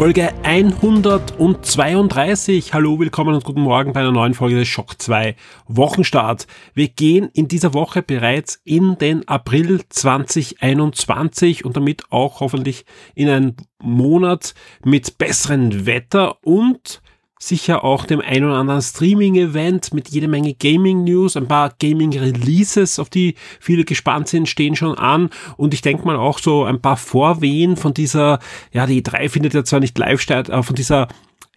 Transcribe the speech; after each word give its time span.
Folge 0.00 0.32
132. 0.44 2.72
Hallo, 2.72 2.98
willkommen 2.98 3.34
und 3.34 3.44
guten 3.44 3.60
Morgen 3.60 3.92
bei 3.92 4.00
einer 4.00 4.12
neuen 4.12 4.32
Folge 4.32 4.56
des 4.56 4.66
Schock 4.66 4.98
2 4.98 5.36
Wochenstart. 5.66 6.46
Wir 6.72 6.88
gehen 6.88 7.28
in 7.34 7.48
dieser 7.48 7.74
Woche 7.74 8.00
bereits 8.00 8.62
in 8.64 8.96
den 8.96 9.28
April 9.28 9.82
2021 9.86 11.66
und 11.66 11.76
damit 11.76 12.10
auch 12.10 12.40
hoffentlich 12.40 12.86
in 13.14 13.28
einen 13.28 13.56
Monat 13.78 14.54
mit 14.82 15.18
besserem 15.18 15.84
Wetter 15.84 16.42
und 16.46 17.02
sicher 17.42 17.82
auch 17.84 18.04
dem 18.04 18.20
ein 18.20 18.44
oder 18.44 18.56
anderen 18.56 18.82
Streaming-Event 18.82 19.94
mit 19.94 20.10
jede 20.10 20.28
Menge 20.28 20.54
Gaming-News, 20.54 21.36
ein 21.36 21.48
paar 21.48 21.72
Gaming-Releases, 21.78 22.98
auf 22.98 23.08
die 23.08 23.34
viele 23.58 23.84
gespannt 23.84 24.28
sind, 24.28 24.48
stehen 24.48 24.76
schon 24.76 24.96
an. 24.96 25.30
Und 25.56 25.72
ich 25.72 25.80
denke 25.80 26.04
mal 26.04 26.16
auch 26.16 26.38
so 26.38 26.64
ein 26.64 26.82
paar 26.82 26.98
Vorwehen 26.98 27.76
von 27.76 27.94
dieser, 27.94 28.40
ja, 28.72 28.86
die 28.86 29.02
E3 29.02 29.30
findet 29.30 29.54
ja 29.54 29.64
zwar 29.64 29.80
nicht 29.80 29.98
live 29.98 30.20
statt, 30.20 30.50
aber 30.50 30.62
von 30.62 30.76
dieser 30.76 31.08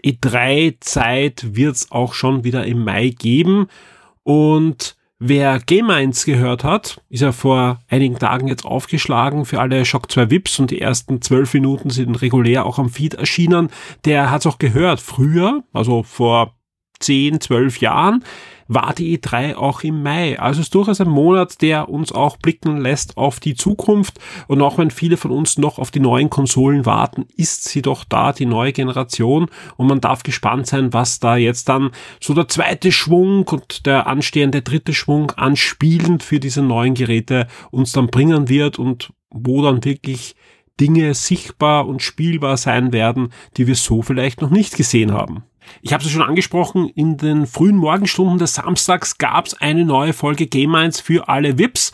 E3-Zeit 0.03 1.55
wird 1.55 1.75
es 1.75 1.91
auch 1.91 2.13
schon 2.13 2.45
wieder 2.45 2.65
im 2.65 2.85
Mai 2.85 3.09
geben. 3.09 3.67
Und 4.23 4.95
Wer 5.25 5.61
Game 5.61 5.89
1 5.89 6.25
gehört 6.25 6.65
hat, 6.65 7.01
ist 7.07 7.21
ja 7.21 7.31
vor 7.31 7.79
einigen 7.87 8.19
Tagen 8.19 8.49
jetzt 8.49 8.65
aufgeschlagen 8.65 9.45
für 9.45 9.61
alle 9.61 9.85
Shock 9.85 10.11
2 10.11 10.29
Vips 10.29 10.59
und 10.59 10.69
die 10.69 10.81
ersten 10.81 11.21
zwölf 11.21 11.53
Minuten 11.53 11.91
sind 11.91 12.21
regulär 12.21 12.65
auch 12.65 12.77
am 12.77 12.89
Feed 12.89 13.13
erschienen. 13.13 13.69
Der 14.03 14.31
hat 14.31 14.41
es 14.41 14.47
auch 14.47 14.59
gehört. 14.59 14.99
Früher, 14.99 15.63
also 15.71 16.03
vor 16.03 16.55
10, 17.03 17.41
12 17.41 17.79
Jahren, 17.79 18.23
war 18.67 18.93
die 18.93 19.17
E3 19.17 19.55
auch 19.55 19.83
im 19.83 20.03
Mai. 20.03 20.39
Also 20.39 20.61
es 20.61 20.67
ist 20.67 20.75
durchaus 20.75 21.01
ein 21.01 21.09
Monat, 21.09 21.61
der 21.61 21.89
uns 21.89 22.11
auch 22.11 22.37
blicken 22.37 22.77
lässt 22.77 23.17
auf 23.17 23.39
die 23.39 23.55
Zukunft. 23.55 24.19
Und 24.47 24.61
auch 24.61 24.77
wenn 24.77 24.91
viele 24.91 25.17
von 25.17 25.31
uns 25.31 25.57
noch 25.57 25.79
auf 25.79 25.91
die 25.91 25.99
neuen 25.99 26.29
Konsolen 26.29 26.85
warten, 26.85 27.25
ist 27.35 27.65
sie 27.65 27.81
doch 27.81 28.03
da, 28.03 28.31
die 28.31 28.45
neue 28.45 28.73
Generation. 28.73 29.47
Und 29.77 29.87
man 29.87 30.01
darf 30.01 30.23
gespannt 30.23 30.67
sein, 30.67 30.93
was 30.93 31.19
da 31.19 31.35
jetzt 31.35 31.69
dann 31.69 31.91
so 32.19 32.33
der 32.33 32.47
zweite 32.47 32.91
Schwung 32.91 33.47
und 33.49 33.85
der 33.85 34.07
anstehende 34.07 34.61
dritte 34.61 34.93
Schwung 34.93 35.31
anspielend 35.31 36.23
für 36.23 36.39
diese 36.39 36.61
neuen 36.61 36.93
Geräte 36.93 37.47
uns 37.71 37.91
dann 37.91 38.07
bringen 38.07 38.49
wird 38.49 38.79
und 38.79 39.13
wo 39.29 39.61
dann 39.61 39.83
wirklich 39.83 40.35
Dinge 40.79 41.13
sichtbar 41.13 41.87
und 41.87 42.01
spielbar 42.01 42.57
sein 42.57 42.93
werden, 42.93 43.31
die 43.57 43.67
wir 43.67 43.75
so 43.75 44.01
vielleicht 44.01 44.41
noch 44.41 44.49
nicht 44.49 44.75
gesehen 44.75 45.11
haben. 45.11 45.43
Ich 45.81 45.93
habe 45.93 46.03
es 46.03 46.11
schon 46.11 46.21
angesprochen, 46.21 46.89
in 46.89 47.17
den 47.17 47.47
frühen 47.47 47.77
Morgenstunden 47.77 48.37
des 48.37 48.55
Samstags 48.55 49.17
gab 49.17 49.47
es 49.47 49.53
eine 49.53 49.85
neue 49.85 50.13
Folge 50.13 50.47
Game 50.47 50.75
1 50.75 50.99
für 51.01 51.27
alle 51.27 51.57
VIPs. 51.57 51.91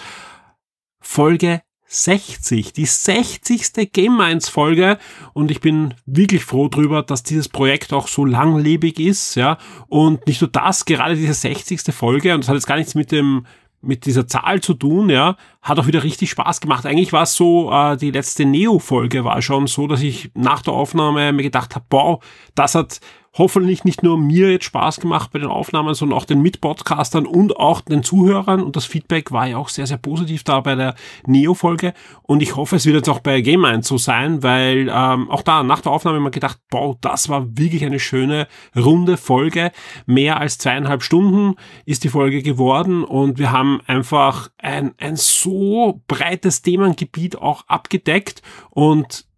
Folge 1.01 1.61
60, 1.91 2.71
die 2.73 2.85
60. 2.85 3.91
Game 3.91 4.15
Minds 4.15 4.47
Folge 4.47 4.99
und 5.33 5.49
ich 5.49 5.59
bin 5.59 5.95
wirklich 6.05 6.45
froh 6.45 6.67
drüber, 6.67 7.01
dass 7.01 7.23
dieses 7.23 7.49
Projekt 7.49 7.93
auch 7.93 8.07
so 8.07 8.25
langlebig 8.25 8.99
ist, 8.99 9.33
ja, 9.33 9.57
und 9.87 10.27
nicht 10.27 10.39
nur 10.39 10.51
das, 10.51 10.85
gerade 10.85 11.15
diese 11.15 11.33
60. 11.33 11.81
Folge 11.91 12.35
und 12.35 12.41
das 12.41 12.49
hat 12.49 12.55
jetzt 12.55 12.67
gar 12.67 12.77
nichts 12.77 12.93
mit 12.93 13.11
dem 13.11 13.45
mit 13.81 14.05
dieser 14.05 14.27
Zahl 14.27 14.59
zu 14.61 14.73
tun, 14.73 15.09
ja, 15.09 15.37
hat 15.61 15.79
auch 15.79 15.87
wieder 15.87 16.03
richtig 16.03 16.29
Spaß 16.31 16.59
gemacht. 16.61 16.85
Eigentlich 16.85 17.13
war 17.13 17.23
es 17.23 17.35
so, 17.35 17.71
äh, 17.71 17.95
die 17.97 18.11
letzte 18.11 18.45
Neo-Folge 18.45 19.23
war 19.23 19.41
schon 19.41 19.67
so, 19.67 19.87
dass 19.87 20.01
ich 20.01 20.31
nach 20.33 20.61
der 20.61 20.73
Aufnahme 20.73 21.31
mir 21.31 21.43
gedacht 21.43 21.75
habe, 21.75 21.85
wow, 21.89 22.23
das 22.55 22.75
hat 22.75 22.99
hoffentlich 23.33 23.83
nicht 23.83 24.03
nur 24.03 24.17
mir 24.17 24.51
jetzt 24.51 24.65
Spaß 24.65 24.99
gemacht 24.99 25.31
bei 25.31 25.39
den 25.39 25.49
Aufnahmen, 25.49 25.93
sondern 25.93 26.17
auch 26.17 26.25
den 26.25 26.41
Mitpodcastern 26.41 27.25
und 27.25 27.57
auch 27.57 27.81
den 27.81 28.03
Zuhörern. 28.03 28.61
Und 28.61 28.75
das 28.75 28.85
Feedback 28.85 29.31
war 29.31 29.47
ja 29.47 29.57
auch 29.57 29.69
sehr, 29.69 29.87
sehr 29.87 29.97
positiv 29.97 30.43
da 30.43 30.59
bei 30.59 30.75
der 30.75 30.95
Neo-Folge. 31.25 31.93
Und 32.23 32.41
ich 32.41 32.55
hoffe, 32.55 32.75
es 32.75 32.85
wird 32.85 32.95
jetzt 32.95 33.09
auch 33.09 33.19
bei 33.19 33.41
Game 33.41 33.65
1 33.65 33.87
so 33.87 33.97
sein, 33.97 34.43
weil 34.43 34.89
ähm, 34.93 35.29
auch 35.29 35.41
da 35.41 35.63
nach 35.63 35.81
der 35.81 35.91
Aufnahme 35.91 36.17
immer 36.17 36.31
gedacht, 36.31 36.59
wow, 36.71 36.97
das 37.01 37.29
war 37.29 37.57
wirklich 37.57 37.85
eine 37.85 37.99
schöne, 37.99 38.47
runde 38.75 39.17
Folge. 39.17 39.71
Mehr 40.05 40.39
als 40.39 40.57
zweieinhalb 40.57 41.03
Stunden 41.03 41.55
ist 41.85 42.03
die 42.03 42.09
Folge 42.09 42.41
geworden 42.41 43.03
und 43.03 43.39
wir 43.39 43.51
haben 43.51 43.81
einfach 43.85 44.49
ein, 44.57 44.93
ein 44.97 45.15
so 45.15 46.01
breites 46.07 46.61
Themengebiet 46.61 47.37
auch 47.37 47.63
abgedeckt 47.67 48.41
und 48.71 49.28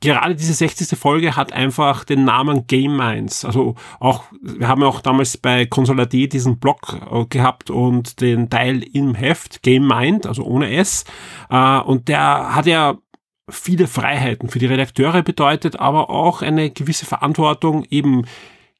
gerade 0.00 0.34
diese 0.34 0.52
60. 0.52 0.98
Folge 0.98 1.36
hat 1.36 1.52
einfach 1.52 2.04
den 2.04 2.24
Namen 2.24 2.66
Game 2.66 2.96
Minds. 2.96 3.44
Also 3.44 3.74
auch, 3.98 4.24
wir 4.40 4.68
haben 4.68 4.82
ja 4.82 4.88
auch 4.88 5.00
damals 5.00 5.36
bei 5.36 5.62
Consolidé 5.62 6.28
diesen 6.28 6.58
Blog 6.58 6.98
äh, 7.10 7.24
gehabt 7.26 7.70
und 7.70 8.20
den 8.20 8.50
Teil 8.50 8.82
im 8.82 9.14
Heft 9.14 9.62
Game 9.62 9.86
Mind, 9.86 10.26
also 10.26 10.44
ohne 10.44 10.72
S. 10.72 11.04
Äh, 11.50 11.78
und 11.80 12.08
der 12.08 12.54
hat 12.54 12.66
ja 12.66 12.98
viele 13.48 13.86
Freiheiten 13.86 14.48
für 14.48 14.58
die 14.58 14.66
Redakteure 14.66 15.22
bedeutet, 15.22 15.78
aber 15.78 16.10
auch 16.10 16.42
eine 16.42 16.70
gewisse 16.70 17.06
Verantwortung 17.06 17.84
eben 17.90 18.24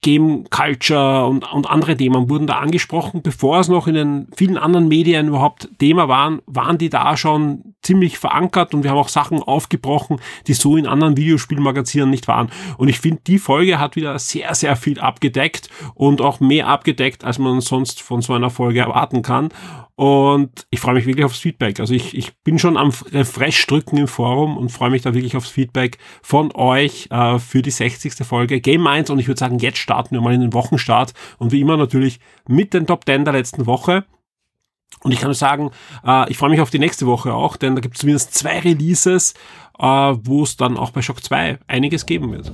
Game 0.07 0.49
Culture 0.51 1.27
und, 1.27 1.53
und 1.53 1.69
andere 1.69 1.97
Themen 1.97 2.31
wurden 2.31 2.47
da 2.47 2.61
angesprochen. 2.61 3.23
Bevor 3.23 3.59
es 3.59 3.67
noch 3.67 3.89
in 3.89 3.95
den 3.95 4.29
vielen 4.37 4.57
anderen 4.57 4.87
Medien 4.87 5.27
überhaupt 5.27 5.69
Thema 5.81 6.07
waren, 6.07 6.43
waren 6.47 6.79
die 6.79 6.91
da 6.91 7.17
schon 7.17 7.75
ziemlich 7.83 8.17
verankert 8.17 8.73
und 8.73 8.85
wir 8.85 8.91
haben 8.91 8.99
auch 8.99 9.09
Sachen 9.09 9.43
aufgebrochen, 9.43 10.21
die 10.47 10.55
so 10.55 10.77
in 10.77 10.87
anderen 10.87 11.17
Videospielmagazinen 11.17 12.09
nicht 12.09 12.29
waren. 12.29 12.51
Und 12.79 12.87
ich 12.87 13.01
finde, 13.01 13.23
die 13.27 13.39
Folge 13.39 13.81
hat 13.81 13.97
wieder 13.97 14.17
sehr, 14.21 14.55
sehr 14.55 14.77
viel 14.77 15.01
abgedeckt 15.01 15.71
und 15.95 16.21
auch 16.21 16.39
mehr 16.39 16.69
abgedeckt, 16.69 17.25
als 17.25 17.41
man 17.41 17.61
sonst 17.61 18.01
von 18.01 18.23
so 18.23 18.33
einer 18.33 18.51
Folge 18.51 18.79
erwarten 18.79 19.23
kann. 19.23 19.49
Und 19.97 20.67
ich 20.69 20.81
freue 20.81 20.95
mich 20.95 21.07
wirklich 21.07 21.25
aufs 21.25 21.39
Feedback. 21.39 21.81
Also 21.81 21.95
ich, 21.95 22.15
ich 22.15 22.37
bin 22.45 22.59
schon 22.59 22.77
am 22.77 22.93
Refresh 23.13 23.67
drücken 23.67 23.97
im 23.97 24.09
Forum 24.09 24.59
und 24.59 24.71
freue 24.71 24.91
mich 24.91 25.01
da 25.01 25.15
wirklich 25.15 25.39
aufs 25.39 25.49
Feedback 25.49 25.97
von 26.23 26.55
euch 26.55 27.09
äh, 27.11 27.39
für 27.39 27.63
die 27.63 27.71
60. 27.71 28.13
Folge 28.27 28.61
Game 28.61 28.87
1. 28.87 29.09
Und 29.09 29.21
ich 29.21 29.27
würde 29.27 29.39
sagen, 29.39 29.59
jetzt 29.59 29.79
starten 29.79 29.96
wir 30.15 30.21
mal 30.21 30.35
in 30.35 30.41
den 30.41 30.53
Wochenstart. 30.53 31.13
Und 31.39 31.53
wie 31.53 31.61
immer 31.61 31.77
natürlich 31.77 32.21
mit 32.49 32.75
den 32.75 32.87
Top 32.87 33.05
10 33.07 33.25
der 33.25 33.35
letzten 33.35 33.67
Woche. 33.67 34.05
Und 35.03 35.13
ich 35.13 35.19
kann 35.19 35.29
nur 35.29 35.35
sagen, 35.35 35.71
äh, 36.07 36.31
ich 36.31 36.39
freue 36.39 36.51
mich 36.51 36.61
auf 36.61 36.71
die 36.71 36.79
nächste 36.79 37.07
Woche 37.07 37.33
auch, 37.35 37.57
denn 37.57 37.75
da 37.75 37.81
gibt 37.81 37.97
es 37.97 38.01
zumindest 38.01 38.35
zwei 38.35 38.61
Releases, 38.61 39.35
äh, 39.79 39.85
wo 39.85 40.43
es 40.43 40.57
dann 40.57 40.77
auch 40.77 40.91
bei 40.91 41.03
Shock 41.03 41.23
2 41.23 41.59
einiges 41.67 42.07
geben 42.07 42.33
wird. 42.33 42.51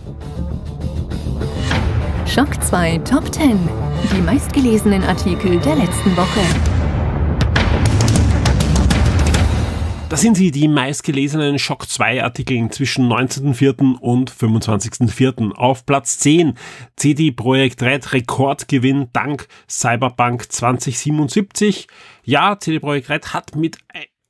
Shock 2.27 2.63
2 2.63 2.99
Top 2.99 3.33
10. 3.33 3.59
Die 4.17 4.23
meistgelesenen 4.23 5.05
Artikel 5.05 5.59
der 5.61 5.77
letzten 5.77 6.17
Woche. 6.17 6.82
Das 10.13 10.21
sind 10.21 10.37
sie, 10.37 10.51
die 10.51 10.69
meistgelesenen 10.69 11.59
Shock 11.59 11.89
2 11.89 12.23
Artikel 12.23 12.69
zwischen 12.69 13.11
19.04. 13.11 13.97
und 13.99 14.31
25.04. 14.31 15.53
Auf 15.53 15.87
Platz 15.87 16.19
10 16.19 16.53
CD 16.97 17.31
Projekt 17.31 17.83
Red 17.83 18.13
Rekordgewinn 18.13 19.09
dank 19.15 19.49
Cyberpunk 19.67 20.53
2077. 20.53 21.87
Ja, 22.25 22.59
CD 22.59 22.79
Projekt 22.79 23.09
Red 23.09 23.33
hat 23.33 23.57
mit 23.57 23.79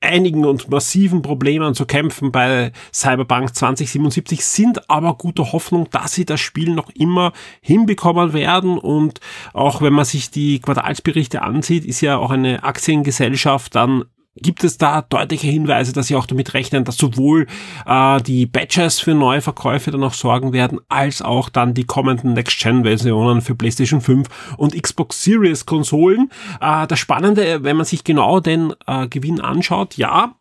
einigen 0.01 0.45
und 0.45 0.71
massiven 0.71 1.21
Problemen 1.21 1.75
zu 1.75 1.85
kämpfen 1.85 2.31
bei 2.31 2.71
Cyberpunk 2.95 3.53
2077, 3.53 4.45
sind 4.45 4.89
aber 4.89 5.15
gute 5.15 5.51
Hoffnung, 5.51 5.89
dass 5.91 6.13
sie 6.13 6.25
das 6.25 6.41
Spiel 6.41 6.71
noch 6.71 6.91
immer 6.91 7.33
hinbekommen 7.61 8.33
werden 8.33 8.79
und 8.79 9.19
auch 9.53 9.83
wenn 9.83 9.95
man 9.95 10.05
sich 10.05 10.31
die 10.31 10.61
Quartalsberichte 10.61 11.43
ansieht, 11.43 11.85
ist 11.85 12.03
ja 12.03 12.19
auch 12.19 12.31
eine 12.31 12.63
Aktiengesellschaft 12.63 13.75
dann 13.75 14.05
gibt 14.37 14.65
es 14.65 14.79
da 14.79 15.03
deutliche 15.03 15.47
Hinweise, 15.47 15.93
dass 15.93 16.07
sie 16.07 16.17
auch 16.17 16.27
damit 16.27 16.55
rechnen, 16.55 16.85
dass 16.85 16.97
sowohl 16.97 17.47
äh, 17.87 18.23
die 18.23 18.47
Badges 18.47 19.01
für 19.01 19.15
neue 19.15 19.43
Verkäufe 19.43 19.91
dann 19.91 20.05
auch 20.05 20.15
sorgen 20.15 20.53
werden, 20.53 20.81
als 20.89 21.23
auch 21.23 21.49
dann 21.49 21.75
die 21.75 21.85
kommenden 21.85 22.33
Next-Gen-Versionen 22.33 23.43
für 23.43 23.55
PlayStation 23.55 24.01
5 24.01 24.29
und 24.57 24.81
Xbox 24.81 25.23
Series-Konsolen. 25.23 26.31
Äh, 26.61 26.87
das 26.87 26.99
Spannende, 26.99 27.63
wenn 27.63 27.77
man 27.77 27.87
sich 27.87 28.05
genau 28.05 28.41
den 28.41 28.73
äh, 28.87 29.07
Gewinn 29.09 29.41
anschaut, 29.41 29.97
ja, 29.97 30.35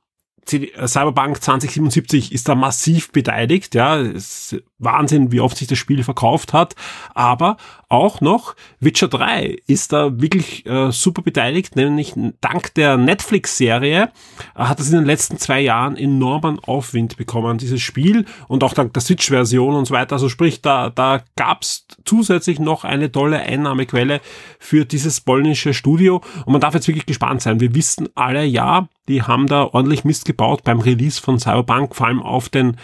äh, 0.51 0.87
Cyberpunk 0.87 1.41
2077 1.41 2.31
ist 2.31 2.49
da 2.49 2.55
massiv 2.55 3.11
beteiligt, 3.11 3.75
ja, 3.75 3.99
es 3.99 4.53
ist 4.53 4.63
Wahnsinn, 4.79 5.31
wie 5.31 5.41
oft 5.41 5.57
sich 5.57 5.67
das 5.67 5.77
Spiel 5.77 6.03
verkauft 6.03 6.53
hat, 6.53 6.75
aber 7.13 7.57
auch 7.89 8.21
noch 8.21 8.55
Witcher 8.79 9.09
3 9.09 9.57
ist 9.67 9.91
da 9.91 10.19
wirklich 10.21 10.65
äh, 10.65 10.91
super 10.91 11.21
beteiligt, 11.21 11.75
nämlich 11.75 12.13
dank 12.39 12.73
der 12.75 12.97
Netflix-Serie 12.97 14.11
äh, 14.55 14.63
hat 14.63 14.79
es 14.79 14.89
in 14.89 14.95
den 14.95 15.05
letzten 15.05 15.37
zwei 15.37 15.59
Jahren 15.59 15.97
enormen 15.97 16.59
Aufwind 16.59 17.17
bekommen, 17.17 17.57
dieses 17.57 17.81
Spiel. 17.81 18.25
Und 18.47 18.63
auch 18.63 18.73
dank 18.73 18.93
der 18.93 19.01
Switch-Version 19.01 19.75
und 19.75 19.85
so 19.85 19.93
weiter, 19.93 20.13
also 20.13 20.29
sprich, 20.29 20.61
da, 20.61 20.89
da 20.89 21.21
gab's 21.35 21.85
zusätzlich 22.05 22.59
noch 22.59 22.83
eine 22.83 23.11
tolle 23.11 23.39
Einnahmequelle 23.39 24.21
für 24.59 24.85
dieses 24.85 25.19
polnische 25.21 25.73
Studio. 25.73 26.21
Und 26.45 26.53
man 26.53 26.61
darf 26.61 26.73
jetzt 26.73 26.87
wirklich 26.87 27.05
gespannt 27.05 27.41
sein. 27.41 27.59
Wir 27.59 27.75
wissen 27.75 28.07
alle, 28.15 28.45
ja, 28.45 28.87
die 29.11 29.23
haben 29.23 29.47
da 29.47 29.65
ordentlich 29.65 30.03
Mist 30.03 30.25
gebaut 30.25 30.63
beim 30.63 30.79
Release 30.79 31.21
von 31.21 31.37
Cyberpunk, 31.37 31.95
vor 31.95 32.07
allem 32.07 32.21
auf 32.21 32.49
den 32.49 32.77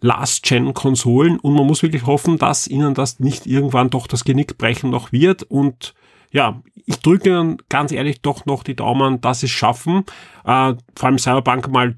Last-Gen-Konsolen. 0.00 1.38
Und 1.38 1.54
man 1.54 1.66
muss 1.66 1.82
wirklich 1.82 2.06
hoffen, 2.06 2.38
dass 2.38 2.66
ihnen 2.66 2.94
das 2.94 3.20
nicht 3.20 3.46
irgendwann 3.46 3.90
doch 3.90 4.06
das 4.06 4.24
Genick 4.24 4.58
brechen 4.58 4.90
noch 4.90 5.12
wird. 5.12 5.44
Und 5.44 5.94
ja, 6.30 6.60
ich 6.86 6.98
drücke 7.00 7.30
ihnen 7.30 7.58
ganz 7.68 7.92
ehrlich 7.92 8.22
doch 8.22 8.44
noch 8.44 8.62
die 8.62 8.76
Daumen, 8.76 9.20
dass 9.20 9.40
sie 9.40 9.46
es 9.46 9.52
schaffen, 9.52 10.04
äh, 10.44 10.74
vor 10.94 11.06
allem 11.06 11.18
Cyberpunk 11.18 11.68
mal 11.68 11.94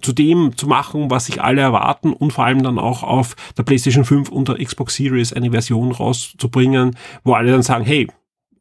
zu 0.00 0.12
dem 0.12 0.56
zu 0.56 0.68
machen, 0.68 1.10
was 1.10 1.26
sich 1.26 1.42
alle 1.42 1.60
erwarten 1.60 2.12
und 2.12 2.32
vor 2.32 2.44
allem 2.44 2.62
dann 2.62 2.78
auch 2.78 3.02
auf 3.02 3.34
der 3.56 3.64
PlayStation 3.64 4.04
5 4.04 4.28
und 4.28 4.48
der 4.48 4.64
Xbox 4.64 4.94
Series 4.94 5.32
eine 5.32 5.50
Version 5.50 5.90
rauszubringen, 5.90 6.96
wo 7.24 7.32
alle 7.32 7.50
dann 7.50 7.62
sagen, 7.62 7.84
hey, 7.84 8.06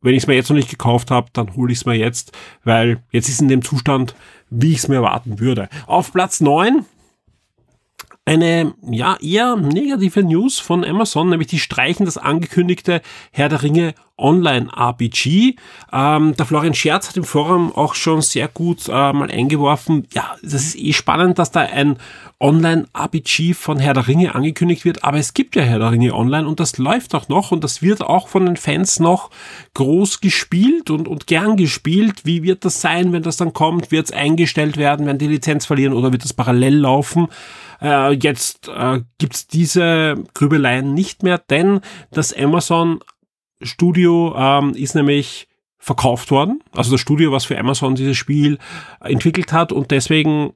wenn 0.02 0.14
ich 0.14 0.24
es 0.24 0.28
mir 0.28 0.36
jetzt 0.36 0.50
noch 0.50 0.56
nicht 0.56 0.70
gekauft 0.70 1.12
habe, 1.12 1.28
dann 1.34 1.56
hole 1.56 1.72
ich 1.72 1.80
es 1.80 1.86
mir 1.86 1.96
jetzt, 1.96 2.32
weil 2.64 3.04
jetzt 3.12 3.30
ist 3.30 3.42
in 3.42 3.48
dem 3.48 3.62
Zustand, 3.62 4.16
wie 4.50 4.72
ich 4.72 4.80
es 4.80 4.88
mir 4.88 4.96
erwarten 4.96 5.40
würde. 5.40 5.70
Auf 5.86 6.12
Platz 6.14 6.42
9 6.42 6.86
eine 8.26 8.74
ja 8.82 9.18
eher 9.22 9.56
negative 9.56 10.22
News 10.22 10.60
von 10.60 10.84
Amazon, 10.84 11.30
nämlich 11.30 11.48
die 11.48 11.60
streichen 11.60 12.06
das 12.06 12.18
angekündigte 12.18 13.02
Herr 13.32 13.48
der 13.48 13.64
Ringe 13.64 13.94
Online-RPG. 14.18 15.56
Ähm, 15.94 16.36
der 16.36 16.46
Florian 16.46 16.74
Scherz 16.74 17.10
hat 17.10 17.18
im 17.18 17.24
Forum 17.24 17.76
auch 17.76 17.96
schon 17.96 18.22
sehr 18.22 18.48
gut 18.48 18.88
äh, 18.88 18.92
mal 18.92 19.30
eingeworfen. 19.30 20.08
Ja, 20.14 20.36
das 20.42 20.54
ist 20.54 20.76
eh 20.78 20.94
spannend, 20.94 21.40
dass 21.40 21.52
da 21.52 21.62
ein 21.62 21.98
Online-RPG 22.40 23.54
von 23.54 23.80
Herr 23.80 23.94
der 23.96 24.08
Ringe 24.08 24.36
angekündigt 24.36 24.86
wird, 24.86 25.04
aber 25.04 25.18
es 25.18 25.34
gibt 25.34 25.56
ja 25.56 25.64
Herr 25.64 25.80
der 25.80 25.92
Ringe 25.92 26.14
online 26.14 26.48
und 26.48 26.60
das 26.60 26.78
läuft 26.78 27.16
auch 27.16 27.30
noch 27.30 27.52
und 27.52 27.64
das 27.64 27.82
wird 27.82 28.02
auch 28.02 28.28
von 28.28 28.46
den 28.46 28.58
Fans 28.58 29.00
noch 29.00 29.32
groß 29.74 30.22
gespielt 30.22 30.92
und, 30.92 31.08
und 31.08 31.26
gern 31.26 31.58
gespielt. 31.58 32.26
Wie 32.26 32.44
wird 32.44 32.64
das 32.64 32.80
sein, 32.80 33.12
wenn 33.12 33.24
das 33.24 33.38
dann 33.38 33.54
kommt? 33.54 33.92
Wird 33.92 34.06
es 34.06 34.12
eingestellt 34.12 34.78
werden, 34.78 35.08
werden 35.08 35.18
die 35.18 35.28
Lizenz 35.28 35.66
verlieren 35.66 35.94
oder 35.94 36.12
wird 36.12 36.24
das 36.24 36.34
parallel 36.34 36.78
laufen? 36.78 37.28
Äh, 37.82 38.14
jetzt 38.14 38.68
äh, 38.68 39.02
gibt's 39.18 39.48
diese 39.48 40.16
Grübeleien 40.36 40.94
nicht 40.94 41.24
mehr, 41.24 41.40
denn 41.40 41.82
das 42.12 42.34
Amazon 42.34 43.00
Studio 43.62 44.36
ähm, 44.38 44.74
ist 44.74 44.96
nämlich 44.96 45.48
verkauft 45.78 46.32
worden. 46.32 46.62
Also 46.74 46.92
das 46.92 47.02
Studio, 47.02 47.32
was 47.32 47.46
für 47.46 47.58
Amazon 47.58 47.96
dieses 47.96 48.18
Spiel 48.18 48.58
entwickelt 49.00 49.54
hat 49.54 49.72
und 49.72 49.92
deswegen 49.92 50.54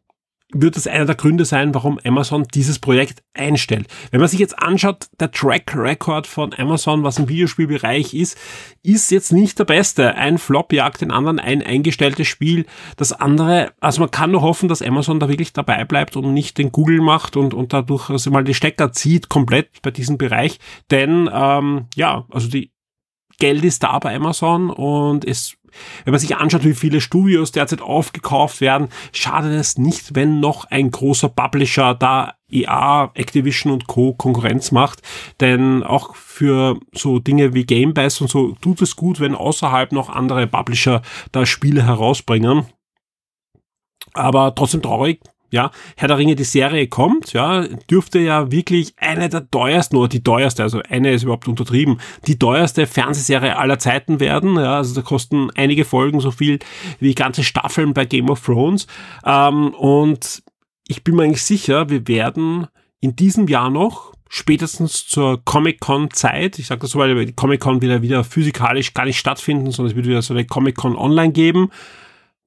wird 0.53 0.77
es 0.77 0.87
einer 0.87 1.05
der 1.05 1.15
Gründe 1.15 1.45
sein, 1.45 1.73
warum 1.73 1.99
Amazon 2.03 2.45
dieses 2.53 2.79
Projekt 2.79 3.23
einstellt. 3.33 3.87
Wenn 4.11 4.19
man 4.19 4.29
sich 4.29 4.39
jetzt 4.39 4.59
anschaut, 4.59 5.07
der 5.19 5.31
Track 5.31 5.73
Record 5.75 6.27
von 6.27 6.53
Amazon, 6.53 7.03
was 7.03 7.19
im 7.19 7.29
Videospielbereich 7.29 8.13
ist, 8.13 8.37
ist 8.83 9.11
jetzt 9.11 9.31
nicht 9.31 9.59
der 9.59 9.65
beste. 9.65 10.15
Ein 10.15 10.37
Flop 10.37 10.73
jagt 10.73 11.01
den 11.01 11.11
anderen, 11.11 11.39
ein 11.39 11.63
eingestelltes 11.63 12.27
Spiel. 12.27 12.65
Das 12.97 13.13
andere, 13.13 13.71
also 13.79 14.01
man 14.01 14.11
kann 14.11 14.31
nur 14.31 14.41
hoffen, 14.41 14.67
dass 14.67 14.81
Amazon 14.81 15.19
da 15.19 15.29
wirklich 15.29 15.53
dabei 15.53 15.85
bleibt 15.85 16.15
und 16.17 16.33
nicht 16.33 16.57
den 16.57 16.71
Google 16.71 17.01
macht 17.01 17.37
und, 17.37 17.53
und 17.53 17.73
dadurch 17.73 18.09
also 18.09 18.31
mal 18.31 18.43
die 18.43 18.53
Stecker 18.53 18.91
zieht 18.91 19.29
komplett 19.29 19.81
bei 19.81 19.91
diesem 19.91 20.17
Bereich. 20.17 20.59
Denn 20.89 21.29
ähm, 21.31 21.85
ja, 21.95 22.25
also 22.29 22.49
die 22.49 22.71
Geld 23.41 23.65
ist 23.65 23.81
da 23.81 23.97
bei 23.97 24.15
Amazon 24.15 24.69
und 24.69 25.25
es 25.25 25.57
wenn 26.03 26.11
man 26.11 26.19
sich 26.19 26.35
anschaut, 26.35 26.65
wie 26.65 26.73
viele 26.73 26.99
Studios 26.99 27.53
derzeit 27.53 27.81
aufgekauft 27.81 28.59
werden, 28.59 28.89
schadet 29.13 29.53
es 29.53 29.77
nicht, 29.77 30.15
wenn 30.15 30.41
noch 30.41 30.65
ein 30.65 30.91
großer 30.91 31.29
Publisher 31.29 31.95
da 31.95 32.33
EA, 32.51 33.09
Activision 33.13 33.71
und 33.71 33.87
Co. 33.87 34.13
Konkurrenz 34.13 34.73
macht. 34.73 35.01
Denn 35.39 35.81
auch 35.81 36.13
für 36.15 36.77
so 36.93 37.19
Dinge 37.19 37.53
wie 37.53 37.63
Game 37.63 37.93
Pass 37.93 38.19
und 38.19 38.29
so 38.29 38.51
tut 38.61 38.81
es 38.81 38.97
gut, 38.97 39.21
wenn 39.21 39.33
außerhalb 39.33 39.93
noch 39.93 40.09
andere 40.09 40.45
Publisher 40.45 41.01
da 41.31 41.45
Spiele 41.45 41.85
herausbringen. 41.85 42.65
Aber 44.13 44.53
trotzdem 44.53 44.81
traurig, 44.81 45.21
ja, 45.51 45.71
Herr 45.97 46.07
der 46.07 46.17
Ringe, 46.17 46.35
die 46.35 46.45
Serie 46.45 46.87
kommt, 46.87 47.33
ja, 47.33 47.67
dürfte 47.89 48.19
ja 48.19 48.51
wirklich 48.51 48.93
eine 48.97 49.27
der 49.27 49.51
teuersten 49.51 49.97
oder 49.97 50.07
die 50.07 50.23
teuerste, 50.23 50.63
also 50.63 50.81
eine 50.89 51.11
ist 51.11 51.23
überhaupt 51.23 51.47
untertrieben, 51.47 51.99
die 52.25 52.39
teuerste 52.39 52.87
Fernsehserie 52.87 53.57
aller 53.57 53.77
Zeiten 53.77 54.19
werden, 54.21 54.55
ja, 54.55 54.77
also 54.77 54.95
da 54.95 55.01
kosten 55.01 55.49
einige 55.55 55.83
Folgen 55.83 56.21
so 56.21 56.31
viel 56.31 56.59
wie 56.99 57.13
ganze 57.13 57.43
Staffeln 57.43 57.93
bei 57.93 58.05
Game 58.05 58.29
of 58.29 58.43
Thrones, 58.43 58.87
ähm, 59.25 59.73
und 59.73 60.41
ich 60.87 61.03
bin 61.03 61.15
mir 61.15 61.23
eigentlich 61.23 61.43
sicher, 61.43 61.89
wir 61.89 62.07
werden 62.07 62.67
in 63.01 63.15
diesem 63.15 63.47
Jahr 63.47 63.69
noch 63.69 64.13
spätestens 64.29 65.05
zur 65.05 65.43
Comic-Con-Zeit, 65.43 66.59
ich 66.59 66.67
sage 66.67 66.81
das 66.81 66.91
so, 66.91 66.99
weil 66.99 67.25
die 67.25 67.33
Comic-Con 67.33 67.81
wieder 67.81 68.01
wieder 68.01 68.23
physikalisch 68.23 68.93
gar 68.93 69.03
nicht 69.03 69.19
stattfinden, 69.19 69.71
sondern 69.71 69.91
es 69.91 69.97
wird 69.97 70.07
wieder 70.07 70.21
so 70.21 70.33
eine 70.33 70.45
Comic-Con 70.45 70.95
online 70.95 71.33
geben, 71.33 71.71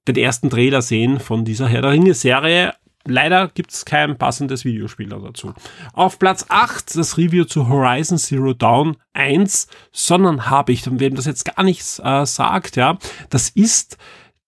den 0.09 0.17
ersten 0.17 0.49
Trailer 0.49 0.81
sehen 0.81 1.21
von 1.21 1.45
dieser 1.45 1.69
Herr 1.69 1.83
der 1.83 1.91
Ringe-Serie 1.91 2.73
Leider 3.07 3.49
gibt 3.49 3.71
es 3.73 3.85
kein 3.85 4.17
passendes 4.17 4.65
Videospiel 4.65 5.09
dazu. 5.09 5.53
Auf 5.93 6.19
Platz 6.19 6.47
8 6.49 6.97
das 6.97 7.19
Review 7.19 7.45
zu 7.45 7.69
Horizon 7.69 8.17
Zero 8.17 8.55
Dawn 8.55 8.97
1, 9.13 9.69
sondern 9.93 10.49
habe 10.49 10.73
ich, 10.73 10.87
und 10.89 11.01
wem 11.01 11.15
das 11.15 11.27
jetzt 11.27 11.45
gar 11.45 11.65
nichts 11.65 12.01
äh, 12.03 12.25
sagt, 12.25 12.77
ja, 12.77 12.99
das 13.29 13.51
ist 13.51 13.99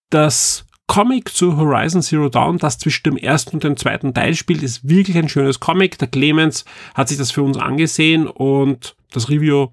das 0.09 0.65
Comic 0.87 1.29
zu 1.29 1.57
Horizon 1.57 2.01
Zero 2.01 2.29
Dawn, 2.29 2.57
das 2.57 2.79
zwischen 2.79 3.03
dem 3.03 3.17
ersten 3.17 3.57
und 3.57 3.63
dem 3.63 3.77
zweiten 3.77 4.13
Teil 4.13 4.33
spielt, 4.33 4.63
ist 4.63 4.87
wirklich 4.87 5.17
ein 5.17 5.29
schönes 5.29 5.59
Comic. 5.59 5.99
Der 5.99 6.07
Clemens 6.07 6.65
hat 6.95 7.09
sich 7.09 7.17
das 7.17 7.31
für 7.31 7.43
uns 7.43 7.57
angesehen 7.57 8.25
und 8.25 8.95
das 9.11 9.29
Review 9.29 9.67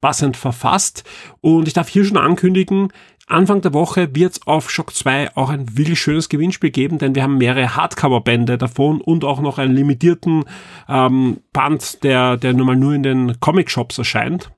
passend 0.00 0.36
verfasst. 0.36 1.04
Und 1.40 1.68
ich 1.68 1.74
darf 1.74 1.88
hier 1.88 2.04
schon 2.04 2.16
ankündigen, 2.16 2.92
Anfang 3.26 3.62
der 3.62 3.72
Woche 3.72 4.14
wird 4.14 4.32
es 4.32 4.46
auf 4.46 4.70
Shock 4.70 4.94
2 4.94 5.36
auch 5.36 5.48
ein 5.48 5.78
wirklich 5.78 5.98
schönes 5.98 6.28
Gewinnspiel 6.28 6.70
geben, 6.70 6.98
denn 6.98 7.14
wir 7.14 7.22
haben 7.22 7.38
mehrere 7.38 7.74
Hardcover-Bände 7.74 8.58
davon 8.58 9.00
und 9.00 9.24
auch 9.24 9.40
noch 9.40 9.58
einen 9.58 9.74
limitierten 9.74 10.44
ähm, 10.88 11.38
Band, 11.52 12.04
der, 12.04 12.36
der 12.36 12.52
nun 12.52 12.66
mal 12.66 12.76
nur 12.76 12.92
in 12.92 13.02
den 13.02 13.40
Comic-Shops 13.40 13.96
erscheint. 13.96 14.50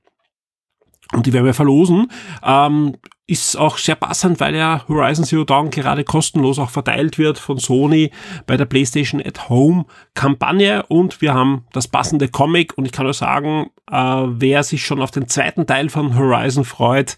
Und 1.13 1.25
die 1.25 1.31
werden 1.31 1.45
wir 1.45 1.53
verlosen. 1.53 2.07
Ähm, 2.43 2.97
ist 3.27 3.57
auch 3.57 3.77
sehr 3.77 3.95
passend, 3.95 4.39
weil 4.39 4.55
ja 4.55 4.83
Horizon 4.87 5.25
Zero 5.25 5.43
Dawn 5.43 5.69
gerade 5.69 6.05
kostenlos 6.05 6.59
auch 6.59 6.69
verteilt 6.69 7.17
wird 7.17 7.37
von 7.37 7.57
Sony 7.57 8.11
bei 8.45 8.55
der 8.55 8.65
PlayStation 8.65 9.21
at 9.21 9.49
Home 9.49 9.85
Kampagne 10.13 10.85
und 10.87 11.21
wir 11.21 11.33
haben 11.33 11.65
das 11.73 11.89
passende 11.89 12.29
Comic 12.29 12.77
und 12.77 12.85
ich 12.85 12.93
kann 12.93 13.05
nur 13.05 13.13
sagen, 13.13 13.69
äh, 13.91 13.95
wer 13.95 14.63
sich 14.63 14.85
schon 14.85 15.01
auf 15.01 15.11
den 15.11 15.27
zweiten 15.27 15.67
Teil 15.67 15.89
von 15.89 16.17
Horizon 16.17 16.63
freut, 16.63 17.17